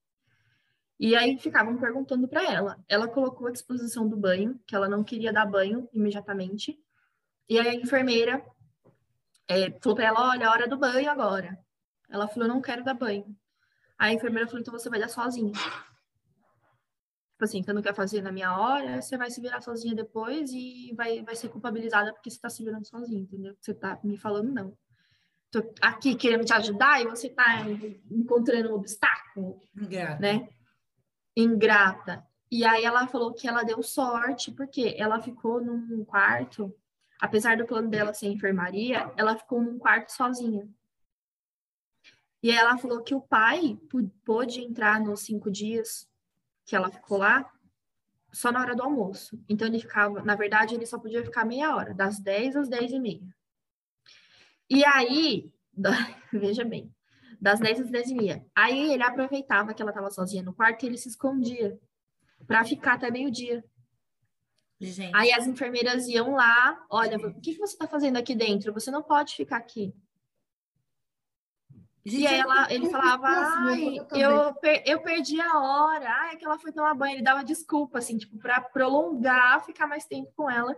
E 1.00 1.16
aí 1.16 1.38
ficavam 1.40 1.78
perguntando 1.78 2.28
para 2.28 2.44
ela. 2.44 2.78
Ela 2.88 3.08
colocou 3.08 3.48
a 3.48 3.52
disposição 3.52 4.08
do 4.08 4.16
banho, 4.16 4.60
que 4.68 4.76
ela 4.76 4.88
não 4.88 5.04
queria 5.04 5.34
dar 5.34 5.46
banho 5.46 5.90
imediatamente. 5.92 6.78
E 7.48 7.58
aí 7.58 7.68
a 7.68 7.74
enfermeira 7.74 8.46
é, 9.48 9.72
falou 9.82 9.96
para 9.96 10.06
ela: 10.06 10.30
Olha, 10.30 10.48
a 10.48 10.52
hora 10.52 10.68
do 10.68 10.78
banho 10.78 11.10
agora. 11.10 11.58
Ela 12.10 12.28
falou: 12.28 12.48
Não 12.48 12.62
quero 12.62 12.84
dar 12.84 12.94
banho. 12.94 13.36
Aí 13.98 14.12
a 14.12 14.14
enfermeira 14.14 14.48
falou, 14.48 14.62
então 14.62 14.72
você 14.72 14.90
vai 14.90 15.00
dar 15.00 15.10
sozinha. 15.10 15.52
Tipo 17.40 17.46
assim, 17.46 17.64
você 17.64 17.72
não 17.72 17.82
quer 17.82 17.96
fazer 17.96 18.22
na 18.22 18.34
minha 18.34 18.60
hora, 18.60 19.02
você 19.02 19.18
vai 19.18 19.32
se 19.32 19.40
virar 19.40 19.62
sozinha 19.62 19.96
depois 19.96 20.52
e 20.52 20.94
vai, 20.94 21.24
vai 21.24 21.38
ser 21.38 21.48
culpabilizada 21.48 22.12
porque 22.12 22.30
você 22.30 22.38
tá 22.38 22.50
se 22.50 22.62
virando 22.62 22.86
sozinha, 22.86 23.22
entendeu? 23.22 23.56
Você 23.62 23.74
tá 23.74 23.98
me 24.04 24.18
falando 24.18 24.52
não. 24.52 24.78
Tô 25.50 25.64
aqui 25.82 26.16
querendo 26.16 26.44
te 26.44 26.52
ajudar 26.52 27.02
e 27.02 27.08
você 27.08 27.30
tá 27.30 27.66
encontrando 28.12 28.72
um 28.72 28.74
obstáculo, 28.74 29.58
Ingrata. 29.74 30.20
né? 30.20 30.50
Ingrata. 31.34 32.28
E 32.52 32.66
aí 32.66 32.84
ela 32.84 33.08
falou 33.08 33.34
que 33.34 33.48
ela 33.48 33.64
deu 33.64 33.82
sorte, 33.82 34.52
porque 34.52 34.94
ela 34.98 35.22
ficou 35.22 35.62
num 35.64 36.04
quarto, 36.04 36.76
apesar 37.22 37.56
do 37.56 37.66
plano 37.66 37.90
dela 37.90 38.14
ser 38.14 38.28
enfermaria, 38.28 39.14
ela 39.16 39.38
ficou 39.38 39.62
num 39.62 39.80
quarto 39.80 40.10
sozinha. 40.10 40.68
E 42.44 42.52
ela 42.52 42.78
falou 42.78 43.02
que 43.02 43.16
o 43.16 43.22
pai 43.22 43.80
pôde 44.26 44.60
entrar 44.60 45.00
nos 45.00 45.22
cinco 45.22 45.50
dias 45.50 46.09
que 46.70 46.76
ela 46.76 46.92
ficou 46.92 47.18
lá 47.18 47.52
só 48.32 48.52
na 48.52 48.62
hora 48.62 48.76
do 48.76 48.84
almoço. 48.84 49.44
Então 49.50 49.68
ele 49.68 49.80
ficava, 49.80 50.22
na 50.22 50.36
verdade, 50.36 50.76
ele 50.76 50.86
só 50.86 51.00
podia 51.00 51.24
ficar 51.24 51.44
meia 51.44 51.76
hora, 51.76 51.96
das 51.96 52.20
10 52.20 52.56
às 52.56 52.70
10 52.70 52.92
e 52.92 53.00
meia. 53.00 53.36
E 54.70 54.86
aí, 54.86 55.52
veja 56.32 56.64
bem, 56.64 56.94
das 57.42 57.60
10 57.60 57.82
às 57.82 57.90
10 57.90 58.10
e 58.12 58.16
meia. 58.16 58.46
Aí 58.56 58.94
ele 58.94 59.02
aproveitava 59.02 59.74
que 59.74 59.82
ela 59.82 59.90
estava 59.90 60.12
sozinha 60.12 60.44
no 60.44 60.54
quarto 60.54 60.84
e 60.84 60.86
ele 60.86 60.98
se 60.98 61.10
escondia 61.10 61.80
para 62.46 62.64
ficar 62.64 62.94
até 62.94 63.10
meio-dia. 63.10 63.66
Aí 65.14 65.34
as 65.34 65.48
enfermeiras 65.48 66.08
iam 66.08 66.36
lá, 66.36 66.86
olha, 66.90 67.18
o 67.18 67.42
que, 67.42 67.54
que 67.54 67.60
você 67.60 67.74
está 67.74 67.88
fazendo 67.88 68.18
aqui 68.18 68.36
dentro? 68.36 68.72
Você 68.74 68.92
não 68.92 69.02
pode 69.02 69.36
ficar 69.36 69.58
aqui. 69.58 69.94
Gente, 72.10 72.24
e 72.24 72.28
aí 72.28 72.40
ela, 72.40 72.74
ele 72.74 72.90
falava, 72.90 73.28
ai, 73.28 73.98
eu, 74.12 74.54
per, 74.56 74.84
eu 74.86 75.02
perdi 75.02 75.40
a 75.40 75.60
hora, 75.60 76.10
ai, 76.10 76.38
que 76.38 76.46
ela 76.46 76.58
foi 76.58 76.72
tomar 76.72 76.94
banho. 76.94 77.16
Ele 77.16 77.24
dava 77.24 77.44
desculpa, 77.44 78.00
assim, 78.00 78.18
tipo, 78.18 78.38
para 78.38 78.60
prolongar, 78.62 79.64
ficar 79.66 79.88
mais 79.88 80.06
tempo 80.06 80.32
com 80.36 80.50
ela 80.50 80.76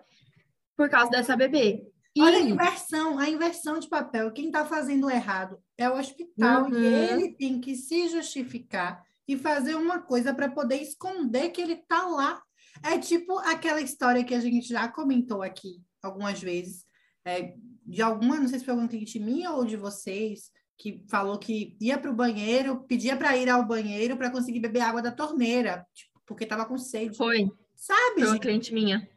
por 0.76 0.90
causa 0.90 1.12
dessa 1.12 1.36
bebê. 1.36 1.88
E... 2.16 2.22
Olha 2.22 2.38
a 2.38 2.42
inversão, 2.42 3.20
a 3.20 3.30
inversão 3.30 3.80
de 3.80 3.88
papel. 3.88 4.32
Quem 4.32 4.48
está 4.48 4.66
fazendo 4.66 5.10
errado 5.10 5.58
é 5.78 5.90
o 5.90 5.98
hospital 5.98 6.66
uhum. 6.66 6.74
e 6.74 6.86
ele 6.86 7.34
tem 7.34 7.60
que 7.62 7.76
se 7.76 8.10
justificar 8.10 9.04
e 9.28 9.38
fazer 9.38 9.76
uma 9.76 10.02
coisa 10.02 10.34
para 10.34 10.50
poder 10.50 10.82
esconder 10.82 11.50
que 11.50 11.62
ele 11.62 11.74
está 11.74 12.06
lá. 12.06 12.42
É 12.84 12.98
tipo 12.98 13.38
aquela 13.40 13.82
história 13.82 14.24
que 14.24 14.34
a 14.34 14.40
gente 14.40 14.68
já 14.68 14.88
comentou 14.88 15.42
aqui 15.42 15.82
algumas 16.02 16.42
vezes, 16.42 16.84
é, 17.24 17.54
de 17.86 18.02
alguma, 18.02 18.40
não 18.40 18.48
sei 18.48 18.60
se 18.60 18.66
foi 18.66 18.74
algum 18.74 18.88
cliente 18.88 19.20
minha 19.20 19.52
ou 19.52 19.64
de 19.64 19.78
vocês, 19.78 20.52
que 20.82 21.06
falou 21.08 21.38
que 21.38 21.78
ia 21.80 21.96
para 21.96 22.10
o 22.10 22.16
banheiro, 22.16 22.84
pedia 22.88 23.16
para 23.16 23.38
ir 23.38 23.48
ao 23.48 23.64
banheiro 23.64 24.18
para 24.18 24.32
conseguir 24.32 24.60
beber 24.60 24.82
água 24.82 25.00
da 25.00 25.12
torneira, 25.12 25.86
tipo, 25.94 26.20
porque 26.26 26.44
estava 26.44 26.66
com 26.66 26.76
sede. 26.76 27.16
Foi. 27.16 27.48
Sabe? 27.76 28.14
Foi 28.16 28.24
uma 28.24 28.34
gente? 28.34 28.42
cliente 28.42 28.74
minha. 28.74 29.08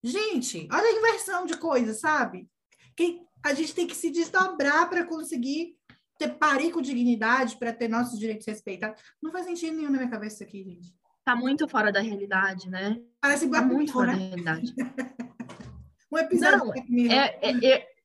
Gente, 0.00 0.68
olha 0.70 0.84
a 0.84 0.92
inversão 0.92 1.44
de 1.44 1.56
coisas, 1.56 1.98
sabe? 1.98 2.48
Que 2.94 3.20
a 3.44 3.52
gente 3.52 3.74
tem 3.74 3.84
que 3.84 3.96
se 3.96 4.10
desdobrar 4.10 4.88
para 4.88 5.04
conseguir 5.04 5.76
ter 6.16 6.28
parir 6.38 6.70
com 6.70 6.80
dignidade, 6.80 7.56
para 7.56 7.72
ter 7.72 7.88
nossos 7.88 8.16
direitos 8.16 8.46
respeitados. 8.46 9.02
Não 9.20 9.32
faz 9.32 9.44
sentido 9.44 9.76
nenhum 9.76 9.90
na 9.90 9.98
minha 9.98 10.10
cabeça 10.10 10.36
isso 10.36 10.44
aqui, 10.44 10.62
gente. 10.62 10.94
Tá 11.24 11.34
muito 11.34 11.66
fora 11.66 11.90
da 11.90 12.00
realidade, 12.00 12.70
né? 12.70 13.02
Parece 13.20 13.50
tá 13.50 13.60
muito 13.60 13.92
fora 13.92 14.12
né? 14.12 14.18
da 14.18 14.24
realidade. 14.24 14.72
um 16.12 16.16
episódio 16.18 16.58
Não, 16.58 16.74
é, 17.12 17.38
é, 17.42 17.66
é, 17.66 17.95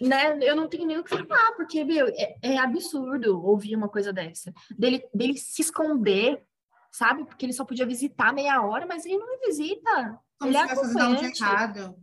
né, 0.00 0.38
eu 0.40 0.56
não 0.56 0.66
tenho 0.66 0.86
nem 0.86 0.98
o 0.98 1.04
que 1.04 1.10
falar, 1.10 1.52
porque, 1.52 1.84
meu, 1.84 2.08
é, 2.08 2.36
é, 2.40 2.58
absurdo 2.58 3.44
ouvir 3.44 3.76
uma 3.76 3.88
coisa 3.88 4.12
dessa. 4.12 4.52
Dele, 4.70 5.06
dele 5.12 5.36
se 5.36 5.60
esconder, 5.60 6.42
sabe? 6.90 7.24
Porque 7.24 7.44
ele 7.44 7.52
só 7.52 7.66
podia 7.66 7.84
visitar 7.86 8.32
meia 8.32 8.62
hora, 8.62 8.86
mas 8.86 9.04
ele 9.04 9.18
não 9.18 9.38
visita. 9.40 10.18
Como 10.38 10.50
ele 10.50 10.56
é 10.56 10.62
acompanhante. 10.62 11.42
errado. 11.42 11.96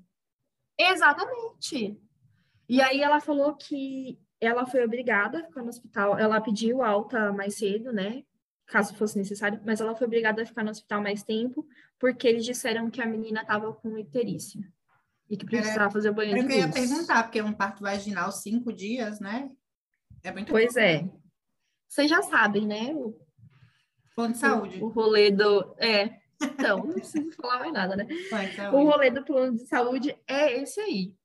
Exatamente. 0.77 1.99
E 2.69 2.81
aí 2.81 3.01
ela 3.01 3.19
falou 3.19 3.55
que 3.55 4.19
ela 4.39 4.67
foi 4.67 4.85
obrigada 4.85 5.39
a 5.39 5.43
ficar 5.45 5.63
no 5.63 5.69
hospital. 5.69 6.19
Ela 6.19 6.39
pediu 6.39 6.83
alta 6.83 7.33
mais 7.33 7.55
cedo, 7.55 7.91
né? 7.91 8.23
Caso 8.67 8.93
fosse 8.95 9.17
necessário, 9.17 9.59
mas 9.65 9.81
ela 9.81 9.95
foi 9.95 10.05
obrigada 10.05 10.43
a 10.43 10.45
ficar 10.45 10.63
no 10.63 10.69
hospital 10.69 11.01
mais 11.01 11.23
tempo, 11.23 11.65
porque 11.97 12.27
eles 12.27 12.45
disseram 12.45 12.91
que 12.91 13.01
a 13.01 13.07
menina 13.07 13.41
estava 13.41 13.73
com 13.73 13.97
icterícia 13.97 14.61
e 15.29 15.35
que 15.37 15.45
precisava 15.45 15.81
era, 15.81 15.91
fazer 15.91 16.11
banho 16.11 16.35
de 16.35 16.41
luz. 16.41 16.53
Eu 16.53 16.59
ia 16.61 16.71
perguntar, 16.71 17.23
porque 17.23 17.39
é 17.39 17.43
um 17.43 17.53
parto 17.53 17.83
vaginal 17.83 18.31
cinco 18.31 18.71
dias, 18.71 19.19
né? 19.19 19.49
É 20.23 20.31
muito 20.31 20.51
Pois 20.51 20.75
é. 20.75 21.09
Vocês 21.87 22.09
já 22.09 22.21
sabem, 22.21 22.65
né? 22.65 22.93
O, 22.93 23.17
plano 24.15 24.33
de 24.33 24.39
saúde. 24.39 24.81
O, 24.81 24.85
o 24.85 24.89
rolê 24.89 25.31
do... 25.31 25.75
É, 25.77 26.19
então, 26.41 26.79
não 26.79 26.93
preciso 26.93 27.31
falar 27.31 27.59
mais 27.59 27.73
nada, 27.73 27.95
né? 27.95 28.07
O 28.73 28.83
rolê 28.83 29.09
do 29.09 29.23
plano 29.23 29.55
de 29.55 29.65
saúde 29.67 30.17
é 30.27 30.61
esse 30.61 30.79
aí. 30.79 31.15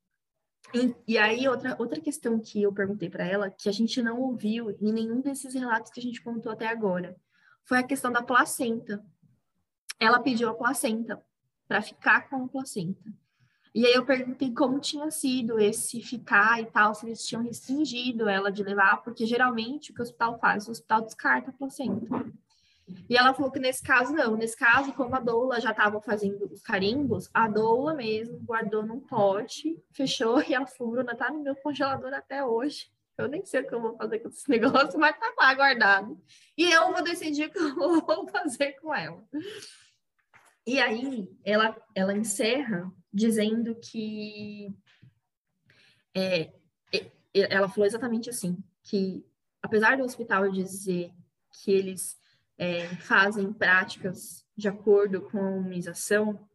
E, 0.75 0.95
e, 1.07 1.19
aí, 1.19 1.47
outra, 1.49 1.77
outra 1.79 2.01
questão 2.01 2.41
que 2.41 2.63
eu 2.63 2.73
perguntei 2.73 3.11
para 3.11 3.27
ela, 3.27 3.51
que 3.51 3.69
a 3.69 3.73
gente 3.73 4.01
não 4.01 4.21
ouviu 4.21 4.71
em 4.81 4.93
nenhum 4.93 5.21
desses 5.21 5.55
relatos 5.55 5.93
que 5.93 6.01
a 6.01 6.03
gente 6.03 6.23
contou 6.23 6.51
até 6.51 6.67
agora, 6.67 7.17
foi 7.65 7.79
a 7.79 7.83
questão 7.83 8.11
da 8.11 8.23
placenta. 8.23 9.05
Ela 10.01 10.21
pediu 10.21 10.49
a 10.49 10.55
placenta 10.55 11.23
para 11.69 11.83
ficar 11.83 12.29
com 12.29 12.45
a 12.45 12.49
placenta. 12.49 13.13
E 13.75 13.87
aí 13.87 13.95
eu 13.95 14.05
perguntei 14.05 14.53
como 14.53 14.79
tinha 14.79 15.11
sido 15.11 15.59
esse 15.59 16.03
ficar 16.03 16.61
e 16.61 16.67
tal, 16.67 16.95
se 16.95 17.07
eles 17.07 17.27
tinham 17.27 17.43
restringido 17.43 18.29
ela 18.29 18.53
de 18.53 18.63
levar, 18.63 19.03
porque 19.03 19.25
geralmente 19.25 19.91
o 19.91 19.95
que 19.95 20.01
o 20.01 20.03
hospital 20.03 20.39
faz, 20.39 20.69
o 20.69 20.71
hospital 20.71 21.01
descarta 21.01 21.51
a 21.51 21.55
placenta. 21.55 22.07
E 23.09 23.17
ela 23.17 23.33
falou 23.33 23.51
que 23.51 23.59
nesse 23.59 23.83
caso 23.83 24.13
não, 24.13 24.37
nesse 24.37 24.57
caso, 24.57 24.93
como 24.93 25.15
a 25.15 25.21
doula 25.21 25.61
já 25.61 25.71
estava 25.71 26.01
fazendo 26.01 26.45
os 26.53 26.63
carimbos, 26.63 27.31
a 27.33 27.49
doula 27.49 27.95
mesmo 27.95 28.39
guardou 28.41 28.85
num 28.85 29.01
pote, 29.01 29.83
fechou 29.93 30.43
e 30.47 30.55
a 30.55 30.67
furuna 30.67 31.15
tá 31.15 31.31
no 31.31 31.43
meu 31.43 31.57
congelador 31.57 32.13
até 32.13 32.45
hoje. 32.45 32.91
Eu 33.17 33.29
nem 33.29 33.45
sei 33.45 33.61
o 33.61 33.69
que 33.69 33.75
eu 33.75 33.81
vou 33.81 33.97
fazer 33.97 34.19
com 34.19 34.29
esse 34.29 34.49
negócio, 34.51 34.99
mas 34.99 35.19
tá 35.19 35.33
lá 35.39 35.55
guardado. 35.55 36.21
E 36.57 36.71
eu 36.71 36.93
vou 36.93 37.03
decidir 37.03 37.47
o 37.47 37.51
que 37.51 37.59
eu 37.59 38.01
vou 38.01 38.29
fazer 38.29 38.73
com 38.81 38.95
ela. 38.95 39.23
E 40.67 40.79
aí 40.79 41.29
ela, 41.45 41.77
ela 41.95 42.15
encerra 42.15 42.93
dizendo 43.13 43.75
que 43.75 44.75
é, 46.15 46.53
ela 47.35 47.69
falou 47.69 47.87
exatamente 47.87 48.31
assim, 48.31 48.63
que 48.83 49.25
apesar 49.63 49.97
do 49.97 50.05
hospital 50.05 50.51
dizer 50.51 51.13
que 51.51 51.71
eles 51.71 52.19
é, 52.59 52.87
fazem 52.97 53.53
práticas 53.53 54.47
de 54.57 54.69
acordo 54.69 55.23
com 55.23 55.39
a 55.39 55.51
humanização, 55.51 56.49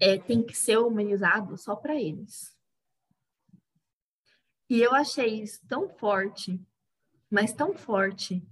é, 0.00 0.18
tem 0.18 0.42
que 0.42 0.56
ser 0.56 0.78
humanizado 0.78 1.56
só 1.56 1.76
para 1.76 1.94
eles. 1.94 2.56
E 4.68 4.80
eu 4.80 4.94
achei 4.94 5.42
isso 5.42 5.60
tão 5.66 5.88
forte, 5.88 6.60
mas 7.28 7.52
tão 7.52 7.74
forte, 7.74 8.42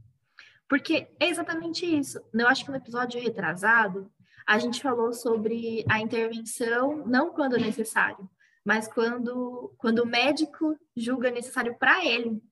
porque 0.68 1.08
é 1.18 1.28
exatamente 1.28 1.86
isso. 1.86 2.20
Eu 2.34 2.48
acho 2.48 2.64
que 2.64 2.70
no 2.70 2.76
episódio 2.76 3.20
retrasado, 3.20 4.12
a 4.48 4.58
gente 4.58 4.80
falou 4.80 5.12
sobre 5.12 5.84
a 5.90 6.00
intervenção, 6.00 7.06
não 7.06 7.34
quando 7.34 7.58
necessário, 7.58 8.26
mas 8.64 8.88
quando, 8.88 9.74
quando 9.76 9.98
o 9.98 10.06
médico 10.06 10.74
julga 10.96 11.30
necessário 11.30 11.76
para 11.78 12.02
ele. 12.02 12.42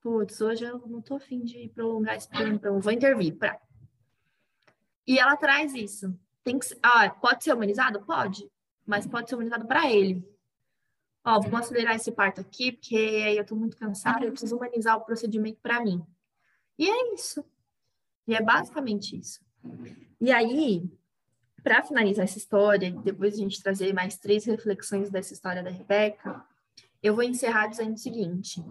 putz, 0.00 0.40
hoje 0.40 0.64
eu 0.64 0.78
não 0.86 1.02
tô 1.02 1.16
afim 1.16 1.42
de 1.42 1.70
prolongar 1.74 2.14
esse 2.14 2.28
plano, 2.28 2.54
então 2.54 2.80
vou 2.80 2.92
intervir. 2.92 3.36
Pra... 3.36 3.60
E 5.04 5.18
ela 5.18 5.36
traz 5.36 5.74
isso. 5.74 6.16
Tem 6.44 6.56
que, 6.56 6.68
ah, 6.80 7.10
pode 7.10 7.42
ser 7.42 7.52
humanizado? 7.52 8.00
Pode, 8.06 8.48
mas 8.86 9.04
pode 9.04 9.28
ser 9.28 9.34
humanizado 9.34 9.66
para 9.66 9.90
ele. 9.90 10.24
Ó, 11.24 11.40
vamos 11.40 11.58
acelerar 11.58 11.96
esse 11.96 12.12
parto 12.12 12.40
aqui, 12.40 12.70
porque 12.70 12.94
aí 12.94 13.36
eu 13.36 13.44
tô 13.44 13.56
muito 13.56 13.76
cansada, 13.76 14.24
eu 14.24 14.30
preciso 14.30 14.56
humanizar 14.56 14.96
o 14.96 15.04
procedimento 15.04 15.58
para 15.60 15.82
mim. 15.82 16.00
E 16.78 16.88
é 16.88 17.12
isso. 17.12 17.44
E 18.24 18.36
é 18.36 18.40
basicamente 18.40 19.18
isso. 19.18 19.40
E 20.20 20.30
aí, 20.30 20.88
para 21.62 21.82
finalizar 21.82 22.24
essa 22.24 22.38
história, 22.38 22.90
depois 23.04 23.34
a 23.34 23.38
gente 23.38 23.62
trazer 23.62 23.92
mais 23.92 24.16
três 24.16 24.44
reflexões 24.44 25.10
dessa 25.10 25.32
história 25.32 25.62
da 25.62 25.70
Rebeca, 25.70 26.44
eu 27.02 27.14
vou 27.14 27.24
encerrar 27.24 27.66
dizendo 27.68 27.94
o 27.94 27.98
seguinte: 27.98 28.64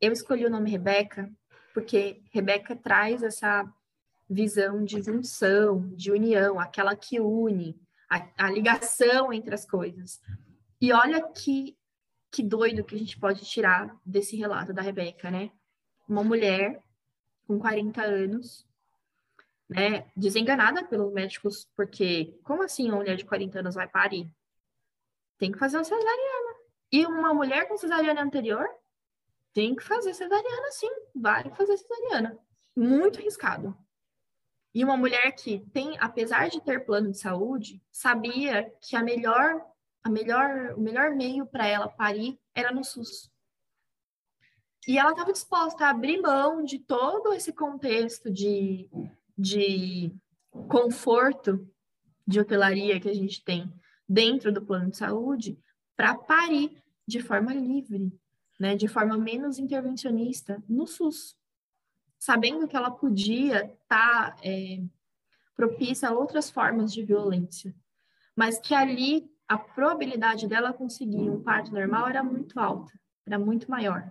eu 0.00 0.12
escolhi 0.12 0.46
o 0.46 0.50
nome 0.50 0.70
Rebeca 0.70 1.30
porque 1.72 2.22
Rebeca 2.32 2.74
traz 2.74 3.22
essa 3.22 3.64
visão 4.28 4.84
de 4.84 5.00
junção, 5.00 5.88
de 5.94 6.10
união, 6.10 6.58
aquela 6.58 6.94
que 6.96 7.20
une, 7.20 7.80
a, 8.10 8.28
a 8.36 8.50
ligação 8.50 9.32
entre 9.32 9.54
as 9.54 9.64
coisas. 9.64 10.20
E 10.80 10.92
olha 10.92 11.22
que, 11.28 11.76
que 12.30 12.42
doido 12.42 12.84
que 12.84 12.94
a 12.94 12.98
gente 12.98 13.18
pode 13.18 13.44
tirar 13.44 13.96
desse 14.04 14.36
relato 14.36 14.72
da 14.72 14.82
Rebeca, 14.82 15.30
né? 15.30 15.50
Uma 16.08 16.24
mulher 16.24 16.82
com 17.46 17.58
40 17.58 18.02
anos, 18.02 18.67
né, 19.68 20.10
desenganada 20.16 20.84
pelos 20.84 21.12
médicos, 21.12 21.68
porque 21.76 22.38
como 22.42 22.62
assim 22.62 22.88
uma 22.88 22.96
mulher 22.96 23.16
de 23.16 23.24
40 23.24 23.60
anos 23.60 23.74
vai 23.74 23.86
parir? 23.86 24.32
Tem 25.36 25.52
que 25.52 25.58
fazer 25.58 25.76
uma 25.76 25.84
cesariana. 25.84 26.58
E 26.90 27.06
uma 27.06 27.34
mulher 27.34 27.68
com 27.68 27.76
cesariana 27.76 28.22
anterior 28.22 28.66
tem 29.52 29.74
que 29.74 29.82
fazer 29.82 30.14
cesariana, 30.14 30.70
sim, 30.70 30.90
vai 31.14 31.50
fazer 31.50 31.76
cesariana. 31.76 32.38
Muito 32.74 33.18
arriscado. 33.18 33.76
E 34.74 34.84
uma 34.84 34.96
mulher 34.96 35.32
que 35.32 35.60
tem, 35.72 35.96
apesar 35.98 36.48
de 36.48 36.60
ter 36.60 36.84
plano 36.84 37.10
de 37.10 37.18
saúde, 37.18 37.82
sabia 37.90 38.72
que 38.80 38.94
a 38.94 39.02
melhor, 39.02 39.64
a 40.02 40.08
melhor, 40.08 40.74
o 40.76 40.80
melhor 40.80 41.10
meio 41.14 41.46
para 41.46 41.66
ela 41.66 41.88
parir 41.88 42.38
era 42.54 42.72
no 42.72 42.84
SUS. 42.84 43.30
E 44.86 44.98
ela 44.98 45.10
estava 45.10 45.32
disposta 45.32 45.84
a 45.84 45.90
abrir 45.90 46.20
mão 46.20 46.62
de 46.62 46.78
todo 46.78 47.32
esse 47.32 47.52
contexto 47.52 48.30
de, 48.30 48.88
de 49.38 50.12
conforto 50.68 51.66
de 52.26 52.40
hotelaria 52.40 52.98
que 52.98 53.08
a 53.08 53.14
gente 53.14 53.42
tem 53.44 53.72
dentro 54.08 54.52
do 54.52 54.64
plano 54.64 54.90
de 54.90 54.96
saúde 54.96 55.58
para 55.96 56.14
parir 56.14 56.82
de 57.06 57.20
forma 57.20 57.54
livre, 57.54 58.12
né, 58.58 58.74
de 58.74 58.88
forma 58.88 59.16
menos 59.16 59.58
intervencionista 59.58 60.62
no 60.68 60.86
SUS, 60.86 61.36
sabendo 62.18 62.66
que 62.66 62.76
ela 62.76 62.90
podia 62.90 63.64
estar 63.64 64.34
tá, 64.34 64.36
é, 64.42 64.82
propícia 65.54 66.08
a 66.08 66.12
outras 66.12 66.50
formas 66.50 66.92
de 66.92 67.02
violência, 67.02 67.74
mas 68.34 68.58
que 68.58 68.74
ali 68.74 69.30
a 69.46 69.56
probabilidade 69.56 70.46
dela 70.46 70.72
conseguir 70.72 71.30
um 71.30 71.42
parto 71.42 71.72
normal 71.72 72.08
era 72.08 72.22
muito 72.22 72.58
alta, 72.58 72.92
era 73.24 73.38
muito 73.38 73.70
maior. 73.70 74.10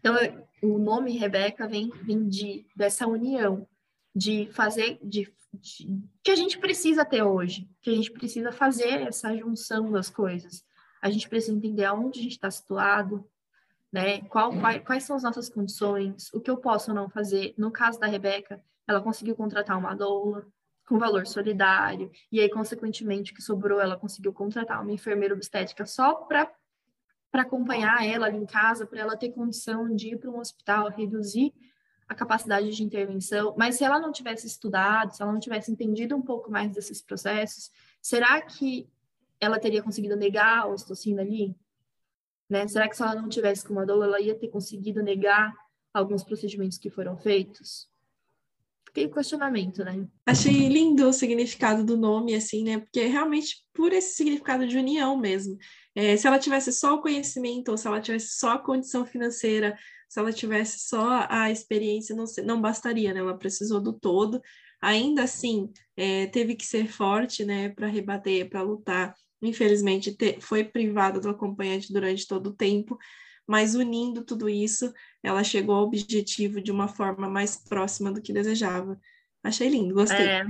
Então, 0.00 0.14
o 0.62 0.78
nome 0.78 1.16
Rebeca 1.16 1.68
vem, 1.68 1.90
vem 2.02 2.28
de, 2.28 2.66
dessa 2.74 3.06
união, 3.06 3.66
de 4.14 4.48
fazer, 4.52 4.98
de, 5.02 5.32
de, 5.52 6.02
que 6.22 6.30
a 6.30 6.36
gente 6.36 6.58
precisa 6.58 7.04
ter 7.04 7.22
hoje, 7.22 7.68
que 7.82 7.90
a 7.90 7.94
gente 7.94 8.12
precisa 8.12 8.52
fazer 8.52 9.02
essa 9.02 9.36
junção 9.36 9.90
das 9.90 10.08
coisas 10.08 10.64
a 11.04 11.10
gente 11.10 11.28
precisa 11.28 11.54
entender 11.54 11.84
aonde 11.84 12.18
a 12.18 12.22
gente 12.22 12.32
está 12.32 12.50
situado, 12.50 13.28
né? 13.92 14.22
Qual, 14.22 14.58
quais, 14.58 14.82
quais 14.82 15.04
são 15.04 15.14
as 15.14 15.22
nossas 15.22 15.50
condições, 15.50 16.32
o 16.32 16.40
que 16.40 16.50
eu 16.50 16.56
posso 16.56 16.92
ou 16.92 16.96
não 16.96 17.10
fazer. 17.10 17.54
No 17.58 17.70
caso 17.70 18.00
da 18.00 18.06
Rebeca, 18.06 18.58
ela 18.88 19.02
conseguiu 19.02 19.36
contratar 19.36 19.78
uma 19.78 19.94
doula 19.94 20.46
com 20.88 20.98
valor 20.98 21.26
solidário, 21.26 22.10
e 22.32 22.40
aí, 22.40 22.48
consequentemente, 22.48 23.32
o 23.32 23.34
que 23.34 23.42
sobrou, 23.42 23.80
ela 23.80 23.98
conseguiu 23.98 24.32
contratar 24.32 24.82
uma 24.82 24.92
enfermeira 24.92 25.34
obstétrica 25.34 25.84
só 25.84 26.14
para 26.14 26.50
para 27.30 27.42
acompanhar 27.42 28.06
ela 28.06 28.26
ali 28.26 28.38
em 28.38 28.46
casa, 28.46 28.86
para 28.86 29.00
ela 29.00 29.16
ter 29.16 29.32
condição 29.32 29.92
de 29.94 30.14
ir 30.14 30.18
para 30.18 30.30
um 30.30 30.38
hospital, 30.38 30.88
reduzir 30.88 31.52
a 32.08 32.14
capacidade 32.14 32.70
de 32.70 32.82
intervenção. 32.82 33.54
Mas 33.56 33.76
se 33.76 33.84
ela 33.84 33.98
não 33.98 34.12
tivesse 34.12 34.46
estudado, 34.46 35.14
se 35.14 35.22
ela 35.22 35.32
não 35.32 35.40
tivesse 35.40 35.70
entendido 35.70 36.16
um 36.16 36.22
pouco 36.22 36.50
mais 36.50 36.72
desses 36.72 37.00
processos, 37.00 37.70
será 38.00 38.40
que 38.40 38.88
ela 39.40 39.58
teria 39.58 39.82
conseguido 39.82 40.16
negar 40.16 40.60
a 40.60 40.66
ocitocina 40.66 41.22
ali? 41.22 41.56
Né? 42.48 42.68
Será 42.68 42.88
que 42.88 42.96
se 42.96 43.02
ela 43.02 43.14
não 43.14 43.28
tivesse 43.28 43.66
com 43.66 43.72
uma 43.72 43.86
dor, 43.86 44.04
ela 44.04 44.20
ia 44.20 44.34
ter 44.34 44.48
conseguido 44.48 45.02
negar 45.02 45.54
alguns 45.92 46.22
procedimentos 46.22 46.78
que 46.78 46.90
foram 46.90 47.16
feitos? 47.16 47.88
Fiquei 48.86 49.08
questionamento, 49.08 49.82
né? 49.84 50.06
Achei 50.24 50.68
lindo 50.68 51.08
o 51.08 51.12
significado 51.12 51.84
do 51.84 51.96
nome, 51.96 52.32
assim, 52.32 52.62
né? 52.62 52.78
Porque 52.78 53.04
realmente 53.06 53.56
por 53.72 53.92
esse 53.92 54.14
significado 54.14 54.68
de 54.68 54.78
união 54.78 55.16
mesmo. 55.16 55.58
É, 55.96 56.16
se 56.16 56.28
ela 56.28 56.38
tivesse 56.38 56.72
só 56.72 56.94
o 56.94 57.02
conhecimento, 57.02 57.70
ou 57.70 57.76
se 57.76 57.88
ela 57.88 58.00
tivesse 58.00 58.38
só 58.38 58.52
a 58.52 58.58
condição 58.58 59.04
financeira, 59.04 59.76
se 60.14 60.20
ela 60.20 60.32
tivesse 60.32 60.78
só 60.78 61.26
a 61.28 61.50
experiência, 61.50 62.14
não, 62.14 62.24
não 62.44 62.60
bastaria, 62.60 63.12
né? 63.12 63.18
Ela 63.18 63.36
precisou 63.36 63.80
do 63.80 63.92
todo. 63.92 64.40
Ainda 64.80 65.24
assim, 65.24 65.72
é, 65.96 66.26
teve 66.28 66.54
que 66.54 66.64
ser 66.64 66.86
forte, 66.86 67.44
né, 67.44 67.70
para 67.70 67.88
rebater, 67.88 68.48
para 68.48 68.62
lutar 68.62 69.12
infelizmente 69.42 70.14
te, 70.14 70.40
foi 70.40 70.62
privada 70.62 71.18
do 71.18 71.28
acompanhante 71.28 71.92
durante 71.92 72.28
todo 72.28 72.50
o 72.50 72.54
tempo, 72.54 72.96
mas 73.44 73.74
unindo 73.74 74.24
tudo 74.24 74.48
isso, 74.48 74.94
ela 75.20 75.42
chegou 75.42 75.74
ao 75.74 75.82
objetivo 75.82 76.60
de 76.60 76.70
uma 76.70 76.86
forma 76.86 77.28
mais 77.28 77.56
próxima 77.56 78.12
do 78.12 78.22
que 78.22 78.32
desejava. 78.32 78.96
Achei 79.42 79.68
lindo, 79.68 79.94
gostei. 79.94 80.26
É. 80.26 80.46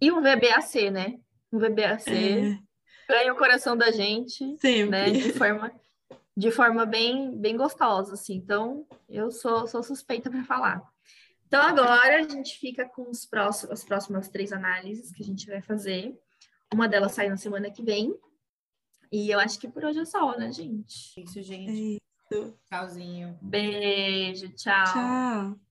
E 0.00 0.10
um 0.10 0.20
VBAC, 0.20 0.90
né? 0.90 1.14
Um 1.52 1.58
VBAC 1.60 2.10
é. 2.10 2.58
ganha 3.08 3.32
o 3.32 3.36
coração 3.36 3.76
da 3.76 3.92
gente, 3.92 4.56
Sempre. 4.58 4.90
né? 4.90 5.10
De 5.10 5.32
forma, 5.32 5.72
de 6.38 6.52
forma 6.52 6.86
bem, 6.86 7.36
bem 7.36 7.56
gostosa, 7.56 8.14
assim. 8.14 8.36
Então, 8.36 8.86
eu 9.08 9.28
sou, 9.28 9.66
sou 9.66 9.82
suspeita 9.82 10.30
para 10.30 10.44
falar. 10.44 10.80
Então, 11.48 11.60
agora 11.60 12.20
a 12.20 12.28
gente 12.28 12.56
fica 12.58 12.88
com 12.88 13.10
os 13.10 13.26
próximos, 13.26 13.72
as 13.72 13.84
próximas 13.84 14.28
três 14.28 14.52
análises 14.52 15.10
que 15.10 15.20
a 15.20 15.26
gente 15.26 15.48
vai 15.48 15.60
fazer. 15.60 16.16
Uma 16.72 16.86
delas 16.86 17.10
sai 17.10 17.28
na 17.28 17.36
semana 17.36 17.72
que 17.72 17.82
vem. 17.82 18.16
E 19.10 19.30
eu 19.30 19.40
acho 19.40 19.58
que 19.58 19.66
por 19.66 19.84
hoje 19.84 19.98
é 19.98 20.04
só, 20.04 20.38
né, 20.38 20.52
gente? 20.52 21.20
Isso, 21.20 21.42
gente. 21.42 21.98
É 22.30 22.36
isso. 22.36 22.58
Tchauzinho. 22.68 23.36
Beijo, 23.42 24.48
tchau. 24.50 24.84
Tchau. 24.84 25.67